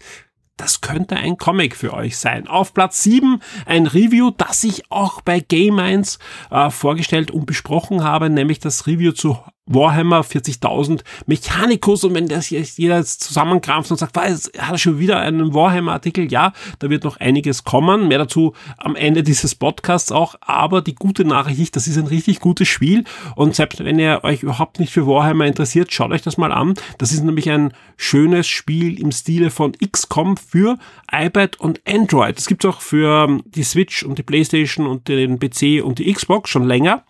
das 0.60 0.82
könnte 0.82 1.16
ein 1.16 1.38
Comic 1.38 1.74
für 1.74 1.94
euch 1.94 2.18
sein. 2.18 2.46
Auf 2.46 2.74
Platz 2.74 3.02
7 3.02 3.40
ein 3.64 3.86
Review, 3.86 4.30
das 4.30 4.62
ich 4.62 4.90
auch 4.90 5.22
bei 5.22 5.40
Game 5.40 5.78
1 5.78 6.18
äh, 6.50 6.70
vorgestellt 6.70 7.30
und 7.30 7.46
besprochen 7.46 8.04
habe, 8.04 8.28
nämlich 8.28 8.58
das 8.58 8.86
Review 8.86 9.12
zu 9.12 9.38
Warhammer 9.70 10.22
40.000 10.22 11.00
Mechanicus 11.26 12.04
und 12.04 12.14
wenn 12.14 12.28
das 12.28 12.50
jetzt 12.50 12.78
jeder 12.78 12.98
jetzt 12.98 13.22
zusammenkrampft 13.22 13.90
und 13.90 13.96
sagt, 13.96 14.16
was, 14.16 14.50
hat 14.58 14.72
er 14.72 14.78
schon 14.78 14.98
wieder 14.98 15.18
einen 15.20 15.54
Warhammer-Artikel? 15.54 16.30
Ja, 16.30 16.52
da 16.80 16.90
wird 16.90 17.04
noch 17.04 17.18
einiges 17.18 17.64
kommen. 17.64 18.08
Mehr 18.08 18.18
dazu 18.18 18.54
am 18.76 18.96
Ende 18.96 19.22
dieses 19.22 19.54
Podcasts 19.54 20.12
auch. 20.12 20.34
Aber 20.40 20.82
die 20.82 20.94
gute 20.94 21.24
Nachricht 21.24 21.60
ist, 21.60 21.76
das 21.76 21.86
ist 21.86 21.96
ein 21.96 22.06
richtig 22.06 22.40
gutes 22.40 22.68
Spiel 22.68 23.04
und 23.36 23.54
selbst 23.54 23.82
wenn 23.84 23.98
ihr 23.98 24.20
euch 24.24 24.42
überhaupt 24.42 24.80
nicht 24.80 24.92
für 24.92 25.06
Warhammer 25.06 25.46
interessiert, 25.46 25.92
schaut 25.92 26.10
euch 26.10 26.22
das 26.22 26.36
mal 26.36 26.52
an. 26.52 26.74
Das 26.98 27.12
ist 27.12 27.22
nämlich 27.22 27.48
ein 27.50 27.72
schönes 27.96 28.48
Spiel 28.48 29.00
im 29.00 29.12
Stile 29.12 29.50
von 29.50 29.72
XCOM 29.72 30.36
für 30.36 30.78
iPad 31.10 31.58
und 31.60 31.80
Android. 31.86 32.36
Das 32.36 32.46
gibt 32.46 32.64
es 32.64 32.70
auch 32.70 32.80
für 32.80 33.40
die 33.44 33.62
Switch 33.62 34.02
und 34.02 34.18
die 34.18 34.22
Playstation 34.22 34.86
und 34.86 35.08
den 35.08 35.38
PC 35.38 35.84
und 35.84 35.98
die 35.98 36.12
Xbox 36.12 36.50
schon 36.50 36.64
länger 36.64 37.04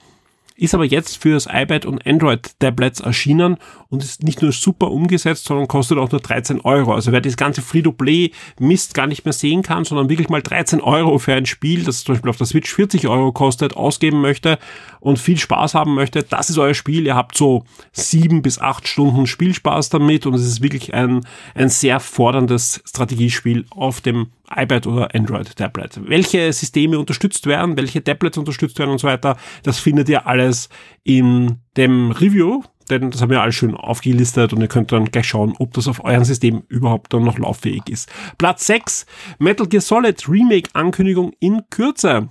ist 0.60 0.74
aber 0.74 0.84
jetzt 0.84 1.16
für 1.16 1.32
das 1.32 1.46
iPad 1.46 1.86
und 1.86 2.06
Android-Tablets 2.06 3.00
erschienen 3.00 3.56
und 3.90 4.04
ist 4.04 4.22
nicht 4.22 4.40
nur 4.40 4.52
super 4.52 4.90
umgesetzt, 4.90 5.44
sondern 5.44 5.68
kostet 5.68 5.98
auch 5.98 6.10
nur 6.10 6.20
13 6.20 6.60
Euro. 6.60 6.94
Also 6.94 7.10
wer 7.10 7.20
das 7.20 7.36
ganze 7.36 7.60
Free-to-Play-Mist 7.60 8.94
gar 8.94 9.08
nicht 9.08 9.24
mehr 9.24 9.32
sehen 9.32 9.62
kann, 9.62 9.84
sondern 9.84 10.08
wirklich 10.08 10.28
mal 10.28 10.42
13 10.42 10.80
Euro 10.80 11.18
für 11.18 11.34
ein 11.34 11.44
Spiel, 11.46 11.82
das 11.82 12.04
zum 12.04 12.14
Beispiel 12.14 12.30
auf 12.30 12.36
der 12.36 12.46
Switch 12.46 12.72
40 12.72 13.08
Euro 13.08 13.32
kostet, 13.32 13.76
ausgeben 13.76 14.20
möchte 14.20 14.58
und 15.00 15.18
viel 15.18 15.38
Spaß 15.38 15.74
haben 15.74 15.94
möchte, 15.94 16.22
das 16.22 16.50
ist 16.50 16.58
euer 16.58 16.74
Spiel. 16.74 17.04
Ihr 17.04 17.16
habt 17.16 17.36
so 17.36 17.64
sieben 17.92 18.42
bis 18.42 18.60
acht 18.60 18.86
Stunden 18.86 19.26
Spielspaß 19.26 19.88
damit 19.88 20.24
und 20.24 20.34
es 20.34 20.46
ist 20.46 20.62
wirklich 20.62 20.94
ein, 20.94 21.26
ein 21.54 21.68
sehr 21.68 21.98
forderndes 21.98 22.82
Strategiespiel 22.86 23.66
auf 23.70 24.00
dem 24.00 24.28
iPad 24.54 24.86
oder 24.86 25.14
Android-Tablet. 25.14 26.00
Welche 26.08 26.52
Systeme 26.52 26.98
unterstützt 26.98 27.46
werden, 27.46 27.76
welche 27.76 28.02
Tablets 28.02 28.38
unterstützt 28.38 28.78
werden 28.78 28.90
und 28.90 28.98
so 28.98 29.08
weiter, 29.08 29.36
das 29.62 29.78
findet 29.78 30.08
ihr 30.08 30.26
alles 30.26 30.68
in 31.02 31.58
dem 31.76 32.10
Review, 32.10 32.62
denn 32.90 33.10
das 33.10 33.22
haben 33.22 33.30
wir 33.30 33.42
alles 33.42 33.54
schön 33.54 33.74
aufgelistet 33.74 34.52
und 34.52 34.60
ihr 34.60 34.68
könnt 34.68 34.92
dann 34.92 35.06
gleich 35.06 35.28
schauen, 35.28 35.54
ob 35.58 35.72
das 35.74 35.88
auf 35.88 36.04
eurem 36.04 36.24
System 36.24 36.62
überhaupt 36.68 37.12
dann 37.12 37.24
noch 37.24 37.38
lauffähig 37.38 37.88
ist. 37.88 38.10
Platz 38.38 38.66
6, 38.66 39.06
Metal 39.38 39.66
Gear 39.66 39.80
Solid 39.80 40.28
Remake 40.28 40.70
Ankündigung 40.72 41.32
in 41.40 41.62
Kürze. 41.70 42.28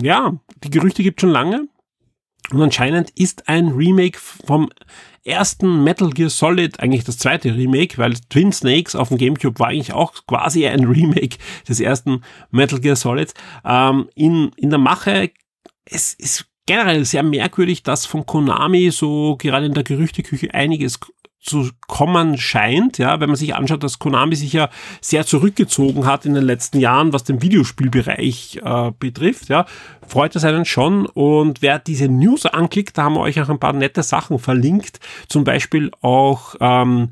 Ja, 0.00 0.38
die 0.62 0.70
Gerüchte 0.70 1.02
gibt 1.02 1.20
schon 1.20 1.30
lange. 1.30 1.68
Und 2.50 2.62
anscheinend 2.62 3.10
ist 3.10 3.48
ein 3.48 3.68
Remake 3.68 4.18
vom 4.18 4.70
ersten 5.24 5.84
Metal 5.84 6.10
Gear 6.10 6.30
Solid 6.30 6.80
eigentlich 6.80 7.04
das 7.04 7.18
zweite 7.18 7.54
Remake, 7.54 7.98
weil 7.98 8.14
Twin 8.28 8.52
Snakes 8.52 8.96
auf 8.96 9.08
dem 9.08 9.18
Gamecube 9.18 9.58
war 9.58 9.68
eigentlich 9.68 9.92
auch 9.92 10.14
quasi 10.26 10.66
ein 10.66 10.84
Remake 10.86 11.36
des 11.68 11.80
ersten 11.80 12.22
Metal 12.50 12.80
Gear 12.80 12.96
Solids. 12.96 13.34
Ähm, 13.64 14.08
in, 14.14 14.50
in 14.56 14.70
der 14.70 14.78
Mache, 14.78 15.30
es 15.84 16.14
ist 16.14 16.46
generell 16.66 17.04
sehr 17.04 17.22
merkwürdig, 17.22 17.82
dass 17.82 18.06
von 18.06 18.26
Konami 18.26 18.90
so 18.90 19.36
gerade 19.36 19.66
in 19.66 19.74
der 19.74 19.84
Gerüchteküche 19.84 20.54
einiges 20.54 21.00
zu 21.40 21.70
kommen 21.88 22.36
scheint, 22.36 22.98
ja, 22.98 23.18
wenn 23.18 23.30
man 23.30 23.36
sich 23.36 23.54
anschaut, 23.54 23.82
dass 23.82 23.98
Konami 23.98 24.36
sich 24.36 24.52
ja 24.52 24.68
sehr 25.00 25.24
zurückgezogen 25.24 26.04
hat 26.04 26.26
in 26.26 26.34
den 26.34 26.44
letzten 26.44 26.80
Jahren, 26.80 27.14
was 27.14 27.24
den 27.24 27.40
Videospielbereich 27.40 28.60
äh, 28.62 28.92
betrifft, 28.98 29.48
ja, 29.48 29.64
freut 30.06 30.36
es 30.36 30.44
einen 30.44 30.66
schon. 30.66 31.06
Und 31.06 31.62
wer 31.62 31.78
diese 31.78 32.08
News 32.08 32.44
anklickt, 32.44 32.98
da 32.98 33.04
haben 33.04 33.14
wir 33.14 33.20
euch 33.20 33.40
auch 33.40 33.48
ein 33.48 33.58
paar 33.58 33.72
nette 33.72 34.02
Sachen 34.02 34.38
verlinkt, 34.38 35.00
zum 35.28 35.44
Beispiel 35.44 35.90
auch 36.02 36.56
ähm, 36.60 37.08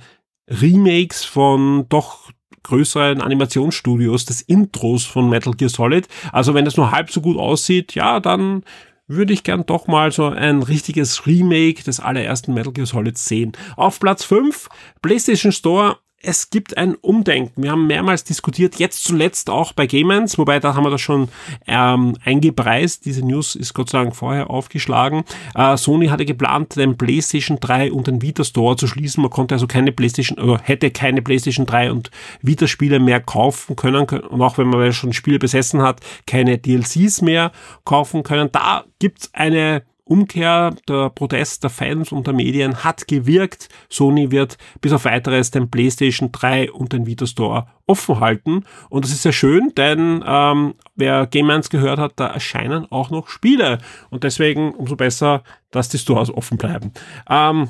Remakes 0.46 1.24
von 1.24 1.86
doch 1.88 2.30
größeren 2.64 3.22
Animationsstudios 3.22 4.26
des 4.26 4.42
Intros 4.42 5.06
von 5.06 5.30
Metal 5.30 5.54
Gear 5.54 5.70
Solid. 5.70 6.06
Also 6.32 6.52
wenn 6.52 6.66
es 6.66 6.76
nur 6.76 6.90
halb 6.90 7.10
so 7.10 7.22
gut 7.22 7.38
aussieht, 7.38 7.94
ja, 7.94 8.20
dann 8.20 8.62
würde 9.08 9.32
ich 9.32 9.42
gern 9.42 9.66
doch 9.66 9.86
mal 9.86 10.12
so 10.12 10.26
ein 10.26 10.62
richtiges 10.62 11.26
Remake 11.26 11.82
des 11.82 11.98
allerersten 11.98 12.54
Metal 12.54 12.72
Gear 12.72 12.86
Solid 12.86 13.18
sehen. 13.18 13.52
Auf 13.76 13.98
Platz 13.98 14.24
5, 14.24 14.68
PlayStation 15.02 15.50
Store 15.50 15.98
es 16.20 16.50
gibt 16.50 16.76
ein 16.76 16.96
Umdenken. 16.96 17.62
Wir 17.62 17.70
haben 17.70 17.86
mehrmals 17.86 18.24
diskutiert, 18.24 18.76
jetzt 18.76 19.04
zuletzt 19.04 19.50
auch 19.50 19.72
bei 19.72 19.86
Gamens, 19.86 20.36
wobei 20.36 20.58
da 20.58 20.74
haben 20.74 20.84
wir 20.84 20.90
das 20.90 21.00
schon 21.00 21.28
ähm, 21.66 22.16
eingepreist. 22.24 23.04
Diese 23.04 23.24
News 23.24 23.54
ist 23.54 23.72
Gott 23.72 23.90
sei 23.90 24.02
Dank 24.02 24.16
vorher 24.16 24.50
aufgeschlagen. 24.50 25.24
Äh, 25.54 25.76
Sony 25.76 26.08
hatte 26.08 26.24
geplant, 26.24 26.74
den 26.76 26.96
PlayStation 26.96 27.60
3 27.60 27.92
und 27.92 28.08
den 28.08 28.20
Vita 28.20 28.42
Store 28.42 28.76
zu 28.76 28.88
schließen. 28.88 29.22
Man 29.22 29.30
konnte 29.30 29.54
also 29.54 29.68
keine 29.68 29.92
PlayStation 29.92 30.38
oder 30.38 30.60
hätte 30.62 30.90
keine 30.90 31.22
PlayStation 31.22 31.66
3 31.66 31.92
und 31.92 32.10
Vita 32.42 32.66
Spiele 32.66 32.98
mehr 32.98 33.20
kaufen 33.20 33.76
können. 33.76 34.02
Und 34.04 34.42
auch 34.42 34.58
wenn 34.58 34.68
man 34.68 34.92
schon 34.92 35.12
Spiele 35.12 35.38
besessen 35.38 35.82
hat, 35.82 36.00
keine 36.26 36.58
DLCs 36.58 37.22
mehr 37.22 37.52
kaufen 37.84 38.24
können. 38.24 38.50
Da 38.50 38.84
gibt's 38.98 39.30
eine 39.34 39.82
Umkehr, 40.08 40.74
der 40.88 41.10
Protest 41.10 41.62
der 41.62 41.70
Fans 41.70 42.12
und 42.12 42.26
der 42.26 42.34
Medien 42.34 42.82
hat 42.82 43.06
gewirkt. 43.06 43.68
Sony 43.88 44.30
wird 44.30 44.58
bis 44.80 44.92
auf 44.92 45.04
weiteres 45.04 45.50
den 45.50 45.70
PlayStation 45.70 46.32
3 46.32 46.72
und 46.72 46.92
den 46.92 47.06
Vita 47.06 47.26
Store 47.26 47.66
offen 47.86 48.20
halten. 48.20 48.64
Und 48.88 49.04
das 49.04 49.12
ist 49.12 49.22
sehr 49.22 49.32
schön, 49.32 49.72
denn 49.76 50.24
ähm, 50.26 50.74
wer 50.96 51.26
Game 51.26 51.50
1 51.50 51.70
gehört 51.70 51.98
hat, 51.98 52.12
da 52.16 52.26
erscheinen 52.26 52.90
auch 52.90 53.10
noch 53.10 53.28
Spiele. 53.28 53.78
Und 54.10 54.24
deswegen 54.24 54.72
umso 54.72 54.96
besser, 54.96 55.42
dass 55.70 55.88
die 55.88 55.98
Stores 55.98 56.30
offen 56.30 56.58
bleiben. 56.58 56.92
Ähm, 57.28 57.68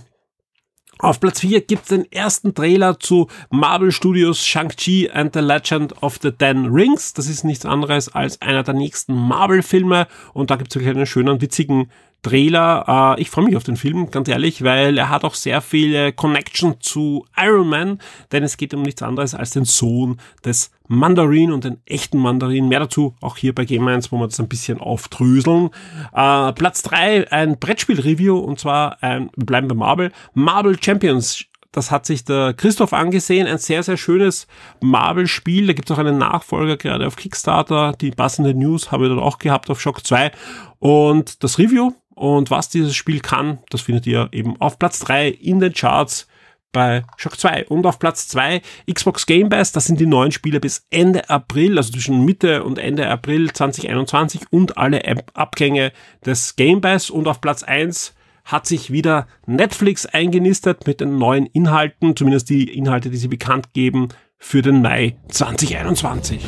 auf 1.00 1.20
Platz 1.20 1.40
4 1.40 1.60
gibt's 1.60 1.90
den 1.90 2.10
ersten 2.10 2.54
Trailer 2.54 2.98
zu 2.98 3.28
Marvel 3.50 3.92
Studios 3.92 4.44
Shang-Chi 4.44 5.08
and 5.12 5.32
the 5.32 5.38
Legend 5.38 6.02
of 6.02 6.18
the 6.20 6.32
Ten 6.32 6.66
Rings. 6.66 7.14
Das 7.14 7.28
ist 7.28 7.44
nichts 7.44 7.64
anderes 7.64 8.08
als 8.08 8.42
einer 8.42 8.64
der 8.64 8.74
nächsten 8.74 9.14
Marvel-Filme 9.14 10.08
und 10.34 10.50
da 10.50 10.56
gibt's 10.56 10.74
wirklich 10.74 10.90
einen 10.90 11.06
schönen, 11.06 11.40
witzigen 11.40 11.92
Trailer. 12.22 13.16
Äh, 13.16 13.20
ich 13.20 13.30
freue 13.30 13.44
mich 13.44 13.56
auf 13.56 13.64
den 13.64 13.76
Film, 13.76 14.10
ganz 14.10 14.28
ehrlich, 14.28 14.62
weil 14.62 14.98
er 14.98 15.08
hat 15.08 15.24
auch 15.24 15.34
sehr 15.34 15.60
viele 15.60 16.12
Connection 16.12 16.80
zu 16.80 17.24
Iron 17.36 17.68
Man, 17.68 17.98
denn 18.32 18.42
es 18.42 18.56
geht 18.56 18.74
um 18.74 18.82
nichts 18.82 19.02
anderes 19.02 19.34
als 19.34 19.50
den 19.50 19.64
Sohn 19.64 20.18
des 20.44 20.70
Mandarin 20.88 21.52
und 21.52 21.64
den 21.64 21.78
echten 21.86 22.18
Mandarin. 22.18 22.68
Mehr 22.68 22.80
dazu 22.80 23.14
auch 23.20 23.36
hier 23.36 23.54
bei 23.54 23.64
Game 23.64 23.86
1, 23.86 24.10
wo 24.10 24.18
wir 24.18 24.26
das 24.26 24.40
ein 24.40 24.48
bisschen 24.48 24.80
aufdröseln. 24.80 25.70
Äh, 26.12 26.52
Platz 26.52 26.82
drei 26.82 27.30
ein 27.30 27.58
Brettspiel-Review 27.58 28.38
und 28.38 28.58
zwar 28.58 29.02
ein, 29.02 29.30
wir 29.36 29.46
bleiben 29.46 29.68
bei 29.68 29.74
Marvel, 29.74 30.12
Marvel 30.34 30.76
Champions 30.82 31.44
das 31.72 31.90
hat 31.90 32.06
sich 32.06 32.24
der 32.24 32.54
Christoph 32.54 32.92
angesehen. 32.92 33.46
Ein 33.46 33.58
sehr, 33.58 33.82
sehr 33.82 33.96
schönes 33.96 34.46
Marvel-Spiel. 34.80 35.66
Da 35.66 35.74
gibt 35.74 35.88
es 35.88 35.94
auch 35.94 36.00
einen 36.00 36.18
Nachfolger 36.18 36.76
gerade 36.76 37.06
auf 37.06 37.16
Kickstarter. 37.16 37.92
Die 38.00 38.10
passende 38.10 38.54
News 38.54 38.90
habe 38.90 39.04
ich 39.04 39.10
dort 39.10 39.22
auch 39.22 39.38
gehabt 39.38 39.70
auf 39.70 39.80
Shock 39.80 40.04
2. 40.04 40.32
Und 40.78 41.44
das 41.44 41.58
Review 41.58 41.92
und 42.18 42.50
was 42.50 42.68
dieses 42.68 42.96
Spiel 42.96 43.20
kann, 43.20 43.58
das 43.70 43.82
findet 43.82 44.06
ihr 44.06 44.28
eben 44.32 44.60
auf 44.60 44.78
Platz 44.78 44.98
3 45.00 45.28
in 45.28 45.60
den 45.60 45.72
Charts 45.72 46.26
bei 46.72 47.04
Shock 47.16 47.38
2. 47.38 47.66
Und 47.66 47.86
auf 47.86 47.98
Platz 47.98 48.28
2 48.28 48.60
Xbox 48.92 49.26
Game 49.26 49.48
Pass, 49.48 49.72
das 49.72 49.86
sind 49.86 50.00
die 50.00 50.06
neuen 50.06 50.32
Spiele 50.32 50.60
bis 50.60 50.86
Ende 50.90 51.30
April, 51.30 51.78
also 51.78 51.92
zwischen 51.92 52.24
Mitte 52.24 52.64
und 52.64 52.78
Ende 52.78 53.08
April 53.08 53.52
2021 53.52 54.42
und 54.50 54.76
alle 54.76 55.02
Abgänge 55.34 55.92
des 56.26 56.56
Game 56.56 56.80
Pass. 56.80 57.10
Und 57.10 57.28
auf 57.28 57.40
Platz 57.40 57.62
1 57.62 58.14
hat 58.44 58.66
sich 58.66 58.90
wieder 58.90 59.26
Netflix 59.46 60.06
eingenistet 60.06 60.86
mit 60.86 61.00
den 61.00 61.18
neuen 61.18 61.46
Inhalten, 61.46 62.16
zumindest 62.16 62.48
die 62.50 62.64
Inhalte, 62.64 63.10
die 63.10 63.16
sie 63.16 63.28
bekannt 63.28 63.72
geben 63.74 64.08
für 64.38 64.62
den 64.62 64.82
Mai 64.82 65.16
2021. 65.28 66.44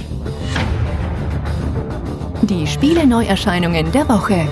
Die 2.42 2.66
Spiele 2.66 3.06
Neuerscheinungen 3.06 3.92
der 3.92 4.08
Woche. 4.08 4.48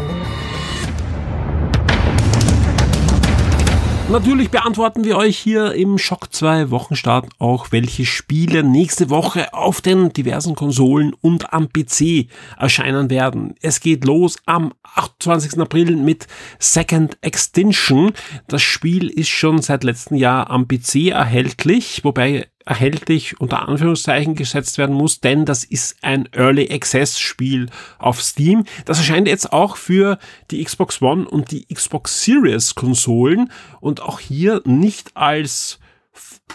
Natürlich 4.10 4.48
beantworten 4.48 5.04
wir 5.04 5.18
euch 5.18 5.36
hier 5.36 5.74
im 5.74 5.98
Schock 5.98 6.32
2 6.32 6.70
Wochenstart 6.70 7.28
auch, 7.38 7.72
welche 7.72 8.06
Spiele 8.06 8.62
nächste 8.62 9.10
Woche 9.10 9.52
auf 9.52 9.82
den 9.82 10.14
diversen 10.14 10.54
Konsolen 10.54 11.12
und 11.20 11.52
am 11.52 11.68
PC 11.68 12.26
erscheinen 12.56 13.10
werden. 13.10 13.54
Es 13.60 13.80
geht 13.80 14.06
los 14.06 14.36
am 14.46 14.72
28. 14.82 15.60
April 15.60 15.94
mit 15.96 16.26
Second 16.58 17.18
Extinction. 17.20 18.12
Das 18.46 18.62
Spiel 18.62 19.10
ist 19.10 19.28
schon 19.28 19.60
seit 19.60 19.84
letztem 19.84 20.16
Jahr 20.16 20.48
am 20.48 20.66
PC 20.66 21.08
erhältlich, 21.10 22.02
wobei 22.02 22.48
erhältlich 22.68 23.40
unter 23.40 23.66
Anführungszeichen 23.68 24.34
gesetzt 24.34 24.78
werden 24.78 24.94
muss, 24.94 25.20
denn 25.20 25.44
das 25.46 25.64
ist 25.64 25.96
ein 26.02 26.28
Early 26.32 26.70
Access 26.70 27.18
Spiel 27.18 27.70
auf 27.98 28.22
Steam. 28.22 28.64
Das 28.84 28.98
erscheint 28.98 29.26
jetzt 29.26 29.52
auch 29.52 29.76
für 29.76 30.18
die 30.50 30.62
Xbox 30.62 31.00
One 31.00 31.26
und 31.28 31.50
die 31.50 31.66
Xbox 31.72 32.22
Series 32.22 32.74
Konsolen 32.74 33.50
und 33.80 34.02
auch 34.02 34.20
hier 34.20 34.60
nicht 34.64 35.16
als 35.16 35.78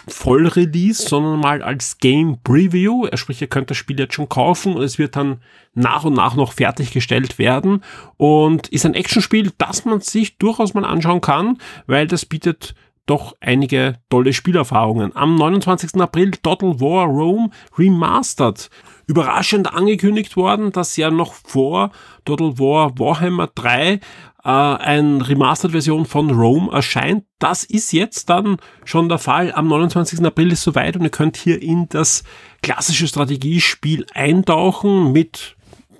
Vollrelease, 0.06 1.08
sondern 1.08 1.40
mal 1.40 1.62
als 1.62 1.98
Game 1.98 2.38
Preview. 2.44 3.08
Sprich, 3.14 3.40
ihr 3.40 3.48
könnt 3.48 3.70
das 3.70 3.76
Spiel 3.76 3.98
jetzt 3.98 4.14
schon 4.14 4.28
kaufen 4.28 4.74
und 4.74 4.82
es 4.82 4.98
wird 4.98 5.16
dann 5.16 5.40
nach 5.74 6.04
und 6.04 6.14
nach 6.14 6.36
noch 6.36 6.52
fertiggestellt 6.52 7.38
werden 7.38 7.82
und 8.16 8.68
ist 8.68 8.86
ein 8.86 8.94
Actionspiel, 8.94 9.52
das 9.58 9.84
man 9.84 10.00
sich 10.00 10.38
durchaus 10.38 10.74
mal 10.74 10.84
anschauen 10.84 11.20
kann, 11.20 11.58
weil 11.86 12.06
das 12.06 12.26
bietet 12.26 12.74
doch 13.06 13.36
einige 13.40 13.98
tolle 14.08 14.32
Spielerfahrungen. 14.32 15.14
Am 15.14 15.36
29. 15.36 16.00
April 16.00 16.32
Total 16.32 16.80
War 16.80 17.06
Rome 17.06 17.50
Remastered. 17.76 18.70
Überraschend 19.06 19.72
angekündigt 19.74 20.36
worden, 20.36 20.72
dass 20.72 20.96
ja 20.96 21.10
noch 21.10 21.34
vor 21.34 21.90
Total 22.24 22.58
War 22.58 22.98
Warhammer 22.98 23.50
3 23.54 23.92
äh, 23.92 24.00
eine 24.44 25.28
Remastered-Version 25.28 26.06
von 26.06 26.30
Rome 26.30 26.72
erscheint. 26.72 27.24
Das 27.38 27.64
ist 27.64 27.92
jetzt 27.92 28.30
dann 28.30 28.56
schon 28.84 29.08
der 29.08 29.18
Fall. 29.18 29.52
Am 29.52 29.68
29. 29.68 30.24
April 30.24 30.52
ist 30.52 30.62
soweit 30.62 30.96
und 30.96 31.02
ihr 31.02 31.10
könnt 31.10 31.36
hier 31.36 31.60
in 31.60 31.88
das 31.88 32.24
klassische 32.62 33.08
Strategiespiel 33.08 34.06
eintauchen 34.14 35.12
mit 35.12 35.56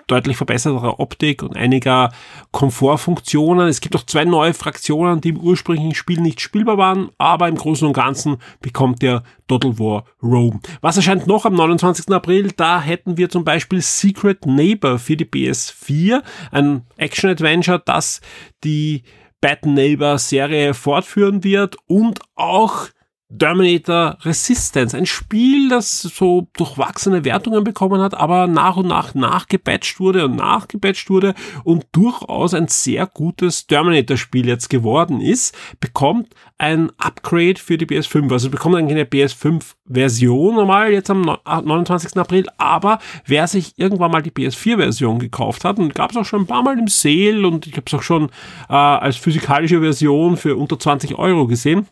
deutlich 0.07 0.37
verbesserter 0.37 1.01
Optik 1.01 1.43
und 1.43 1.57
einiger 1.57 2.13
Komfortfunktionen. 2.51 3.69
Es 3.69 3.81
gibt 3.81 3.97
auch 3.97 4.05
zwei 4.05 4.25
neue 4.25 4.55
Fraktionen, 4.55 5.21
die 5.21 5.31
im 5.31 5.41
ursprünglichen 5.41 5.95
Spiel 5.95 6.21
nicht 6.21 6.41
spielbar 6.41 6.79
waren, 6.79 7.11
aber 7.19 7.49
im 7.49 7.57
Großen 7.57 7.87
und 7.87 7.95
Ganzen 7.95 8.39
bekommt 8.61 9.03
der 9.03 9.23
Total 9.49 9.79
War 9.79 10.05
Rome. 10.23 10.61
Was 10.81 10.97
erscheint 10.97 11.27
noch 11.27 11.45
am 11.45 11.55
29. 11.55 12.09
April? 12.11 12.53
Da 12.57 12.81
hätten 12.81 13.17
wir 13.17 13.29
zum 13.29 13.45
Beispiel 13.45 13.81
Secret 13.81 14.47
Neighbor 14.47 14.99
für 14.99 15.17
die 15.17 15.27
PS4, 15.27 16.23
ein 16.51 16.83
Action-Adventure, 16.97 17.83
das 17.85 18.21
die 18.63 19.03
Bad 19.41 19.67
Neighbor 19.67 20.17
Serie 20.17 20.73
fortführen 20.73 21.45
wird 21.45 21.77
und 21.87 22.21
auch 22.35 22.89
Terminator 23.37 24.19
Resistance, 24.23 24.97
ein 24.97 25.07
Spiel, 25.07 25.69
das 25.69 26.03
so 26.03 26.47
durchwachsene 26.57 27.25
Wertungen 27.25 27.65
bekommen 27.65 28.01
hat, 28.01 28.15
aber 28.15 28.47
nach 28.47 28.77
und 28.77 28.87
nach 28.87 29.15
nachgepatcht 29.15 29.99
wurde 29.99 30.27
und 30.27 30.37
nachgepatcht 30.37 31.09
wurde 31.11 31.35
und 31.65 31.87
durchaus 31.93 32.55
ein 32.55 32.69
sehr 32.69 33.07
gutes 33.07 33.67
Terminator-Spiel 33.67 34.47
jetzt 34.47 34.69
geworden 34.69 35.21
ist, 35.21 35.57
bekommt 35.81 36.35
ein 36.59 36.93
Upgrade 36.99 37.57
für 37.57 37.79
die 37.79 37.87
PS5. 37.87 38.31
Also 38.31 38.51
bekommt 38.51 38.77
eigentlich 38.77 38.99
eine 38.99 39.05
PS5-Version 39.05 40.55
normal 40.55 40.93
jetzt 40.93 41.11
am 41.11 41.23
29. 41.45 42.17
April, 42.17 42.47
aber 42.59 42.99
wer 43.27 43.47
sich 43.49 43.73
irgendwann 43.77 44.13
mal 44.13 44.23
die 44.23 44.31
PS4-Version 44.31 45.19
gekauft 45.19 45.65
hat, 45.65 45.79
und 45.79 45.95
gab 45.95 46.11
es 46.11 46.17
auch 46.17 46.25
schon 46.25 46.43
ein 46.43 46.47
paar 46.47 46.63
Mal 46.63 46.79
im 46.79 46.89
Sale 46.89 47.47
und 47.47 47.67
ich 47.67 47.73
habe 47.73 47.85
es 47.87 47.95
auch 47.95 48.03
schon 48.03 48.31
äh, 48.69 48.75
als 48.75 49.17
physikalische 49.17 49.81
Version 49.81 50.37
für 50.37 50.57
unter 50.57 50.79
20 50.79 51.17
Euro 51.17 51.47
gesehen, 51.47 51.87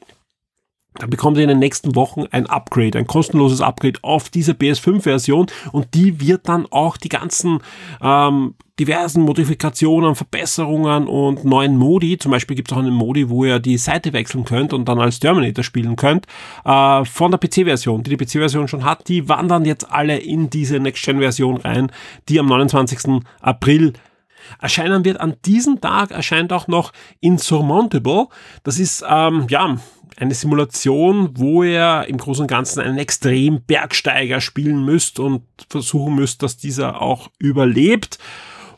dann 0.98 1.10
bekommt 1.10 1.36
ihr 1.38 1.44
in 1.44 1.48
den 1.48 1.58
nächsten 1.58 1.94
Wochen 1.94 2.26
ein 2.30 2.46
Upgrade, 2.46 2.98
ein 2.98 3.06
kostenloses 3.06 3.60
Upgrade 3.60 3.98
auf 4.02 4.28
diese 4.28 4.52
PS5-Version 4.52 5.46
und 5.72 5.94
die 5.94 6.20
wird 6.20 6.48
dann 6.48 6.66
auch 6.70 6.96
die 6.96 7.08
ganzen 7.08 7.60
ähm, 8.02 8.54
diversen 8.78 9.22
Modifikationen, 9.22 10.14
Verbesserungen 10.14 11.06
und 11.06 11.44
neuen 11.44 11.76
Modi, 11.76 12.18
zum 12.18 12.32
Beispiel 12.32 12.56
gibt 12.56 12.70
es 12.70 12.76
auch 12.76 12.82
einen 12.82 12.92
Modi, 12.92 13.28
wo 13.28 13.44
ihr 13.44 13.58
die 13.58 13.78
Seite 13.78 14.12
wechseln 14.12 14.44
könnt 14.44 14.72
und 14.72 14.86
dann 14.86 14.98
als 14.98 15.20
Terminator 15.20 15.64
spielen 15.64 15.96
könnt, 15.96 16.26
äh, 16.64 17.04
von 17.04 17.30
der 17.30 17.38
PC-Version, 17.38 18.02
die 18.02 18.16
die 18.16 18.24
PC-Version 18.24 18.68
schon 18.68 18.84
hat, 18.84 19.08
die 19.08 19.28
wandern 19.28 19.64
jetzt 19.64 19.90
alle 19.90 20.18
in 20.18 20.50
diese 20.50 20.78
Next-Gen-Version 20.78 21.58
rein, 21.58 21.92
die 22.28 22.38
am 22.38 22.46
29. 22.46 23.22
April 23.40 23.94
erscheinen 24.60 25.04
wird. 25.04 25.20
An 25.20 25.36
diesem 25.44 25.80
Tag 25.80 26.10
erscheint 26.10 26.52
auch 26.52 26.68
noch 26.68 26.92
Insurmountable. 27.20 28.28
Das 28.64 28.78
ist, 28.78 29.04
ähm, 29.08 29.46
ja, 29.48 29.76
eine 30.16 30.34
Simulation, 30.34 31.30
wo 31.34 31.62
ihr 31.62 32.04
im 32.08 32.18
Großen 32.18 32.42
und 32.42 32.48
Ganzen 32.48 32.80
einen 32.80 32.98
extrem 32.98 33.62
Bergsteiger 33.62 34.40
spielen 34.40 34.84
müsst 34.84 35.18
und 35.18 35.42
versuchen 35.68 36.14
müsst, 36.14 36.42
dass 36.42 36.56
dieser 36.56 37.00
auch 37.00 37.30
überlebt. 37.38 38.18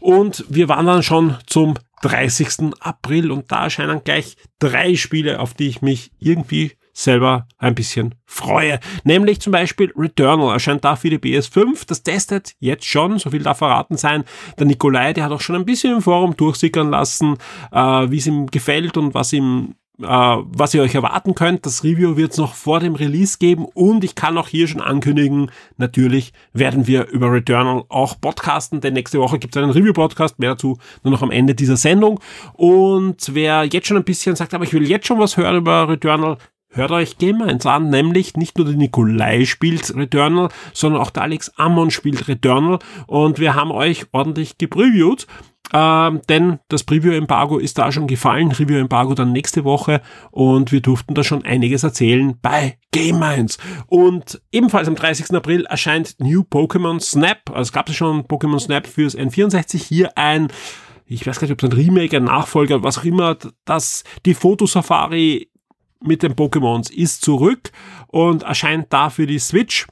Und 0.01 0.45
wir 0.49 0.69
waren 0.69 0.87
dann 0.87 1.03
schon 1.03 1.37
zum 1.47 1.75
30. 2.03 2.75
April 2.81 3.31
und 3.31 3.51
da 3.51 3.65
erscheinen 3.65 4.03
gleich 4.05 4.37
drei 4.59 4.95
Spiele, 4.95 5.41
auf 5.41 5.55
die 5.55 5.69
ich 5.69 5.81
mich 5.81 6.11
irgendwie 6.19 6.73
selber 6.95 7.49
ein 7.59 7.75
bisschen 7.75 8.15
freue. 8.25 8.79
Nämlich 9.03 9.41
zum 9.41 9.53
Beispiel 9.53 9.93
Returnal 9.97 10.53
erscheint 10.53 10.85
da 10.85 10.97
für 10.97 11.11
die 11.11 11.19
PS5. 11.19 11.87
Das 11.87 12.03
testet 12.03 12.55
jetzt 12.61 12.87
schon, 12.87 13.19
so 13.19 13.31
viel 13.31 13.43
darf 13.43 13.59
verraten 13.59 13.97
sein. 13.97 14.25
Der 14.59 14.67
Nikolai, 14.67 15.13
der 15.13 15.25
hat 15.25 15.33
auch 15.33 15.41
schon 15.41 15.57
ein 15.57 15.65
bisschen 15.65 15.97
im 15.97 16.03
Forum 16.03 16.37
durchsickern 16.37 16.91
lassen, 16.91 17.37
äh, 17.73 17.79
wie 18.11 18.19
es 18.19 18.27
ihm 18.27 18.47
gefällt 18.47 18.97
und 18.97 19.13
was 19.13 19.33
ihm 19.33 19.75
äh, 20.01 20.07
was 20.07 20.75
ihr 20.75 20.83
euch 20.83 20.95
erwarten 20.95 21.35
könnt. 21.35 21.67
Das 21.67 21.85
Review 21.85 22.17
wird 22.17 22.33
es 22.33 22.39
noch 22.39 22.55
vor 22.55 22.81
dem 22.81 22.95
Release 22.95 23.39
geben 23.39 23.65
und 23.75 24.05
ich 24.05 24.15
kann 24.15 24.37
auch 24.39 24.49
hier 24.49 24.67
schon 24.67 24.81
ankündigen, 24.81 25.51
natürlich 25.77 26.33
werden 26.53 26.87
wir 26.87 27.09
über 27.09 27.33
Returnal 27.33 27.85
auch 27.89 28.21
podcasten, 28.21 28.81
denn 28.81 28.95
nächste 28.95 29.21
Woche 29.21 29.39
gibt 29.39 29.55
es 29.55 29.63
einen 29.63 29.71
Review-Podcast, 29.71 30.39
mehr 30.39 30.51
dazu 30.51 30.79
nur 31.03 31.13
noch 31.13 31.23
am 31.23 31.31
Ende 31.31 31.55
dieser 31.55 31.77
Sendung. 31.77 32.21
Und 32.55 33.35
wer 33.35 33.65
jetzt 33.65 33.87
schon 33.87 33.97
ein 33.97 34.05
bisschen 34.05 34.37
sagt, 34.37 34.55
aber 34.55 34.65
ich 34.65 34.73
will 34.73 34.89
jetzt 34.89 35.07
schon 35.07 35.19
was 35.19 35.37
hören 35.37 35.57
über 35.57 35.89
Returnal, 35.89 36.39
Hört 36.77 36.91
euch 36.91 37.19
Game 37.19 37.41
1 37.41 37.65
an, 37.67 37.89
nämlich 37.89 38.37
nicht 38.37 38.59
nur 38.59 38.67
der 38.67 38.75
Nikolai 38.75 39.45
spielt 39.45 39.95
Returnal, 39.95 40.49
sondern 40.73 41.01
auch 41.01 41.11
der 41.11 41.23
Alex 41.23 41.53
Ammon 41.57 41.93
spielt 41.93 42.27
Returnal 42.27 42.81
und 43.07 43.39
wir 43.39 43.55
haben 43.55 43.71
euch 43.71 44.07
ordentlich 44.11 44.59
gepreviewt 44.59 45.29
ähm, 45.77 46.21
denn 46.29 46.61
das 46.69 46.85
Preview-Embargo 46.85 47.59
ist 47.59 47.79
da 47.79 47.91
schon 47.91 48.07
gefallen, 48.07 48.53
Review-Embargo 48.53 49.15
dann 49.15 49.33
nächste 49.33 49.65
Woche 49.65 50.01
und 50.31 50.71
wir 50.71 50.81
durften 50.81 51.15
da 51.15 51.25
schon 51.25 51.45
einiges 51.45 51.83
erzählen 51.83 52.39
bei 52.41 52.79
Game 52.93 53.19
Minds. 53.19 53.59
Und 53.89 54.41
ebenfalls 54.53 54.87
am 54.87 54.95
30. 54.95 55.35
April 55.35 55.67
erscheint 55.67 56.15
New 56.21 56.43
Pokémon 56.43 57.01
Snap. 57.01 57.51
Also 57.51 57.63
es 57.63 57.73
gab 57.73 57.89
es 57.89 57.97
schon 57.97 58.23
Pokémon 58.23 58.61
Snap 58.61 58.87
fürs 58.87 59.19
N64, 59.19 59.83
hier 59.83 60.17
ein 60.17 60.49
ich 61.07 61.27
weiß 61.27 61.39
gar 61.39 61.47
nicht, 61.47 61.53
ob 61.53 61.63
es 61.63 61.71
ein 61.71 61.77
Remake, 61.77 62.17
ein 62.17 62.25
Nachfolger, 62.25 62.83
was 62.83 62.97
auch 62.97 63.05
immer, 63.05 63.37
das 63.67 64.05
die 64.25 64.33
Fotosafari 64.33 65.51
mit 66.01 66.23
den 66.23 66.35
Pokémons 66.35 66.91
ist 66.91 67.23
zurück 67.23 67.73
und 68.07 68.45
erscheint 68.45 68.93
da 68.93 69.11
für 69.11 69.27
die 69.27 69.39
Switch. 69.39 69.87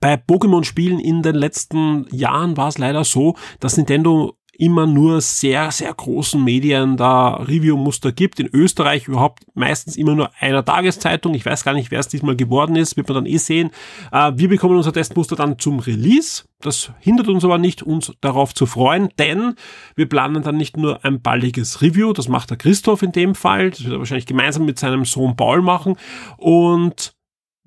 Bei 0.00 0.14
Pokémon-Spielen 0.14 0.98
in 0.98 1.22
den 1.22 1.34
letzten 1.34 2.06
Jahren 2.10 2.56
war 2.56 2.68
es 2.68 2.78
leider 2.78 3.04
so, 3.04 3.36
dass 3.60 3.76
Nintendo 3.76 4.38
immer 4.60 4.86
nur 4.86 5.20
sehr, 5.20 5.70
sehr 5.70 5.92
großen 5.92 6.42
Medien 6.42 6.96
da 6.96 7.34
Review-Muster 7.34 8.12
gibt. 8.12 8.38
In 8.38 8.48
Österreich 8.52 9.08
überhaupt 9.08 9.44
meistens 9.54 9.96
immer 9.96 10.14
nur 10.14 10.30
einer 10.38 10.64
Tageszeitung. 10.64 11.34
Ich 11.34 11.46
weiß 11.46 11.64
gar 11.64 11.72
nicht, 11.72 11.90
wer 11.90 12.00
es 12.00 12.08
diesmal 12.08 12.36
geworden 12.36 12.76
ist, 12.76 12.96
wird 12.96 13.08
man 13.08 13.14
dann 13.14 13.26
eh 13.26 13.38
sehen. 13.38 13.70
Äh, 14.12 14.32
wir 14.36 14.48
bekommen 14.48 14.76
unser 14.76 14.92
Testmuster 14.92 15.34
dann 15.34 15.58
zum 15.58 15.78
Release. 15.78 16.44
Das 16.60 16.92
hindert 17.00 17.28
uns 17.28 17.42
aber 17.42 17.56
nicht, 17.56 17.82
uns 17.82 18.12
darauf 18.20 18.54
zu 18.54 18.66
freuen, 18.66 19.08
denn 19.18 19.54
wir 19.96 20.06
planen 20.06 20.42
dann 20.42 20.58
nicht 20.58 20.76
nur 20.76 21.02
ein 21.06 21.22
baldiges 21.22 21.80
Review, 21.80 22.12
das 22.12 22.28
macht 22.28 22.50
der 22.50 22.58
Christoph 22.58 23.00
in 23.00 23.12
dem 23.12 23.34
Fall, 23.34 23.70
das 23.70 23.82
wird 23.82 23.94
er 23.94 23.98
wahrscheinlich 23.98 24.26
gemeinsam 24.26 24.66
mit 24.66 24.78
seinem 24.78 25.06
Sohn 25.06 25.36
Paul 25.36 25.62
machen 25.62 25.96
und 26.36 27.14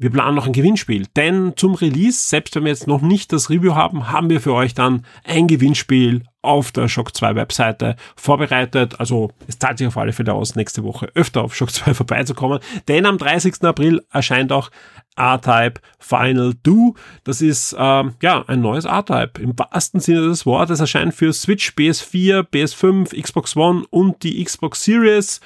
wir 0.04 0.10
planen 0.10 0.36
noch 0.36 0.48
ein 0.48 0.52
Gewinnspiel, 0.52 1.08
denn 1.16 1.54
zum 1.56 1.76
Release, 1.76 2.28
selbst 2.28 2.54
wenn 2.56 2.66
wir 2.66 2.72
jetzt 2.72 2.88
noch 2.88 3.02
nicht 3.02 3.32
das 3.32 3.50
Review 3.50 3.74
haben, 3.74 4.12
haben 4.12 4.30
wir 4.30 4.42
für 4.42 4.54
euch 4.54 4.74
dann 4.74 5.06
ein 5.24 5.48
Gewinnspiel 5.48 6.24
auf 6.42 6.74
der 6.74 6.90
Shock 6.90 7.16
2 7.16 7.36
Webseite 7.36 7.96
vorbereitet. 8.18 9.00
Also 9.00 9.32
es 9.48 9.60
zahlt 9.60 9.78
sich 9.78 9.88
auf 9.88 9.96
alle 9.96 10.12
Fälle 10.12 10.34
aus, 10.34 10.58
nächste 10.58 10.84
Woche 10.84 11.08
öfter 11.16 11.42
auf 11.42 11.56
Shock 11.56 11.72
2 11.72 11.94
vorbeizukommen, 11.94 12.60
denn 12.90 13.06
am 13.06 13.18
30. 13.18 13.64
April 13.64 14.04
erscheint 14.12 14.52
auch 14.52 14.72
R-Type 15.16 15.80
Final 16.00 16.54
Do. 16.64 16.96
Das 17.24 17.40
ist 17.40 17.74
ähm, 17.80 18.16
ja 18.22 18.44
ein 18.48 18.60
neues 18.60 18.84
R-Type 18.84 19.42
im 19.42 19.58
wahrsten 19.58 20.02
Sinne 20.02 20.28
des 20.28 20.46
Wortes. 20.46 20.82
erscheint 20.82 21.14
für 21.14 21.32
Switch, 21.32 21.76
PS4, 21.78 22.42
PS5, 22.42 23.22
Xbox 23.22 23.56
One 23.56 23.86
und 23.90 24.22
die 24.24 24.44
Xbox 24.44 24.84
Series 24.84 25.40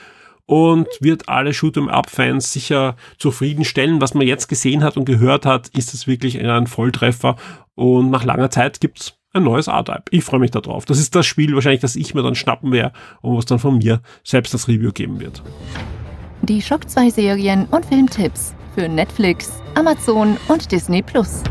und 0.48 0.88
wird 1.00 1.30
alle 1.30 1.52
Shoot'em-Up-Fans 1.52 2.52
sicher 2.52 2.96
zufriedenstellen. 3.20 4.02
Was 4.02 4.16
man 4.16 4.26
jetzt 4.26 4.48
gesehen 4.48 4.84
hat 4.84 4.98
und 4.98 5.06
gehört 5.06 5.46
hat, 5.46 5.68
ist 5.70 5.94
es 5.94 6.08
wirklich 6.08 6.44
ein 6.44 6.66
Volltreffer 6.66 7.36
und 7.76 8.10
nach 8.10 8.24
langer 8.24 8.50
Zeit 8.50 8.82
gibt's 8.82 9.14
ein 9.34 9.44
neues 9.44 9.68
R-Type. 9.68 10.04
Ich 10.10 10.24
freue 10.24 10.40
mich 10.40 10.52
darauf. 10.52 10.86
Das 10.86 10.98
ist 10.98 11.14
das 11.14 11.28
Spiel 11.28 11.54
wahrscheinlich, 11.54 11.82
das 11.82 11.96
ich 11.96 12.16
mir 12.16 12.24
dann 12.24 12.34
schnappen 12.34 12.72
werde 12.72 12.94
und 13.22 13.38
was 13.38 13.46
dann 13.46 13.60
von 13.60 13.78
mir 13.78 14.02
selbst 14.24 14.54
das 14.54 14.68
Review 14.68 14.92
geben 14.92 15.20
wird. 15.20 15.44
Die 16.42 16.62
Shock 16.62 16.90
2 16.90 17.10
Serien 17.10 17.66
und 17.66 17.86
Filmtipps 17.86 18.56
für 18.74 18.88
Netflix, 18.88 19.62
Amazon 19.76 20.38
und 20.48 20.72
Disney 20.72 21.02
Plus 21.02 21.44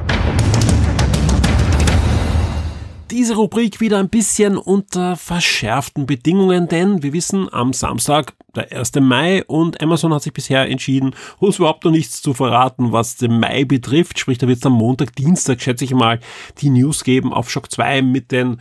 diese 3.17 3.37
Rubrik 3.37 3.81
wieder 3.81 3.99
ein 3.99 4.11
bisschen 4.11 4.59
unter 4.59 5.17
verschärften 5.17 6.05
Bedingungen, 6.05 6.69
denn 6.69 7.03
wir 7.03 7.15
wissen 7.15 7.51
am 7.51 7.73
Samstag, 7.73 8.35
der 8.55 8.71
1. 8.71 8.97
Mai 8.97 9.43
und 9.47 9.81
Amazon 9.81 10.13
hat 10.13 10.23
sich 10.23 10.35
bisher 10.35 10.69
entschieden, 10.69 11.15
uns 11.39 11.59
überhaupt 11.59 11.87
noch 11.87 11.93
nichts 11.93 12.21
zu 12.21 12.35
verraten, 12.35 12.93
was 12.93 13.17
den 13.17 13.41
Mai 13.41 13.65
betrifft. 13.65 14.19
Sprich, 14.19 14.37
da 14.37 14.47
wird 14.47 14.59
es 14.59 14.67
am 14.67 14.75
Montag, 14.75 15.17
Dienstag, 15.17 15.63
schätze 15.63 15.87
ich 15.87 15.95
mal, 15.95 16.21
die 16.59 16.69
News 16.69 17.05
geben 17.05 17.33
auf 17.33 17.49
Shock 17.49 17.73
2 17.73 18.03
mit 18.03 18.33
den 18.33 18.61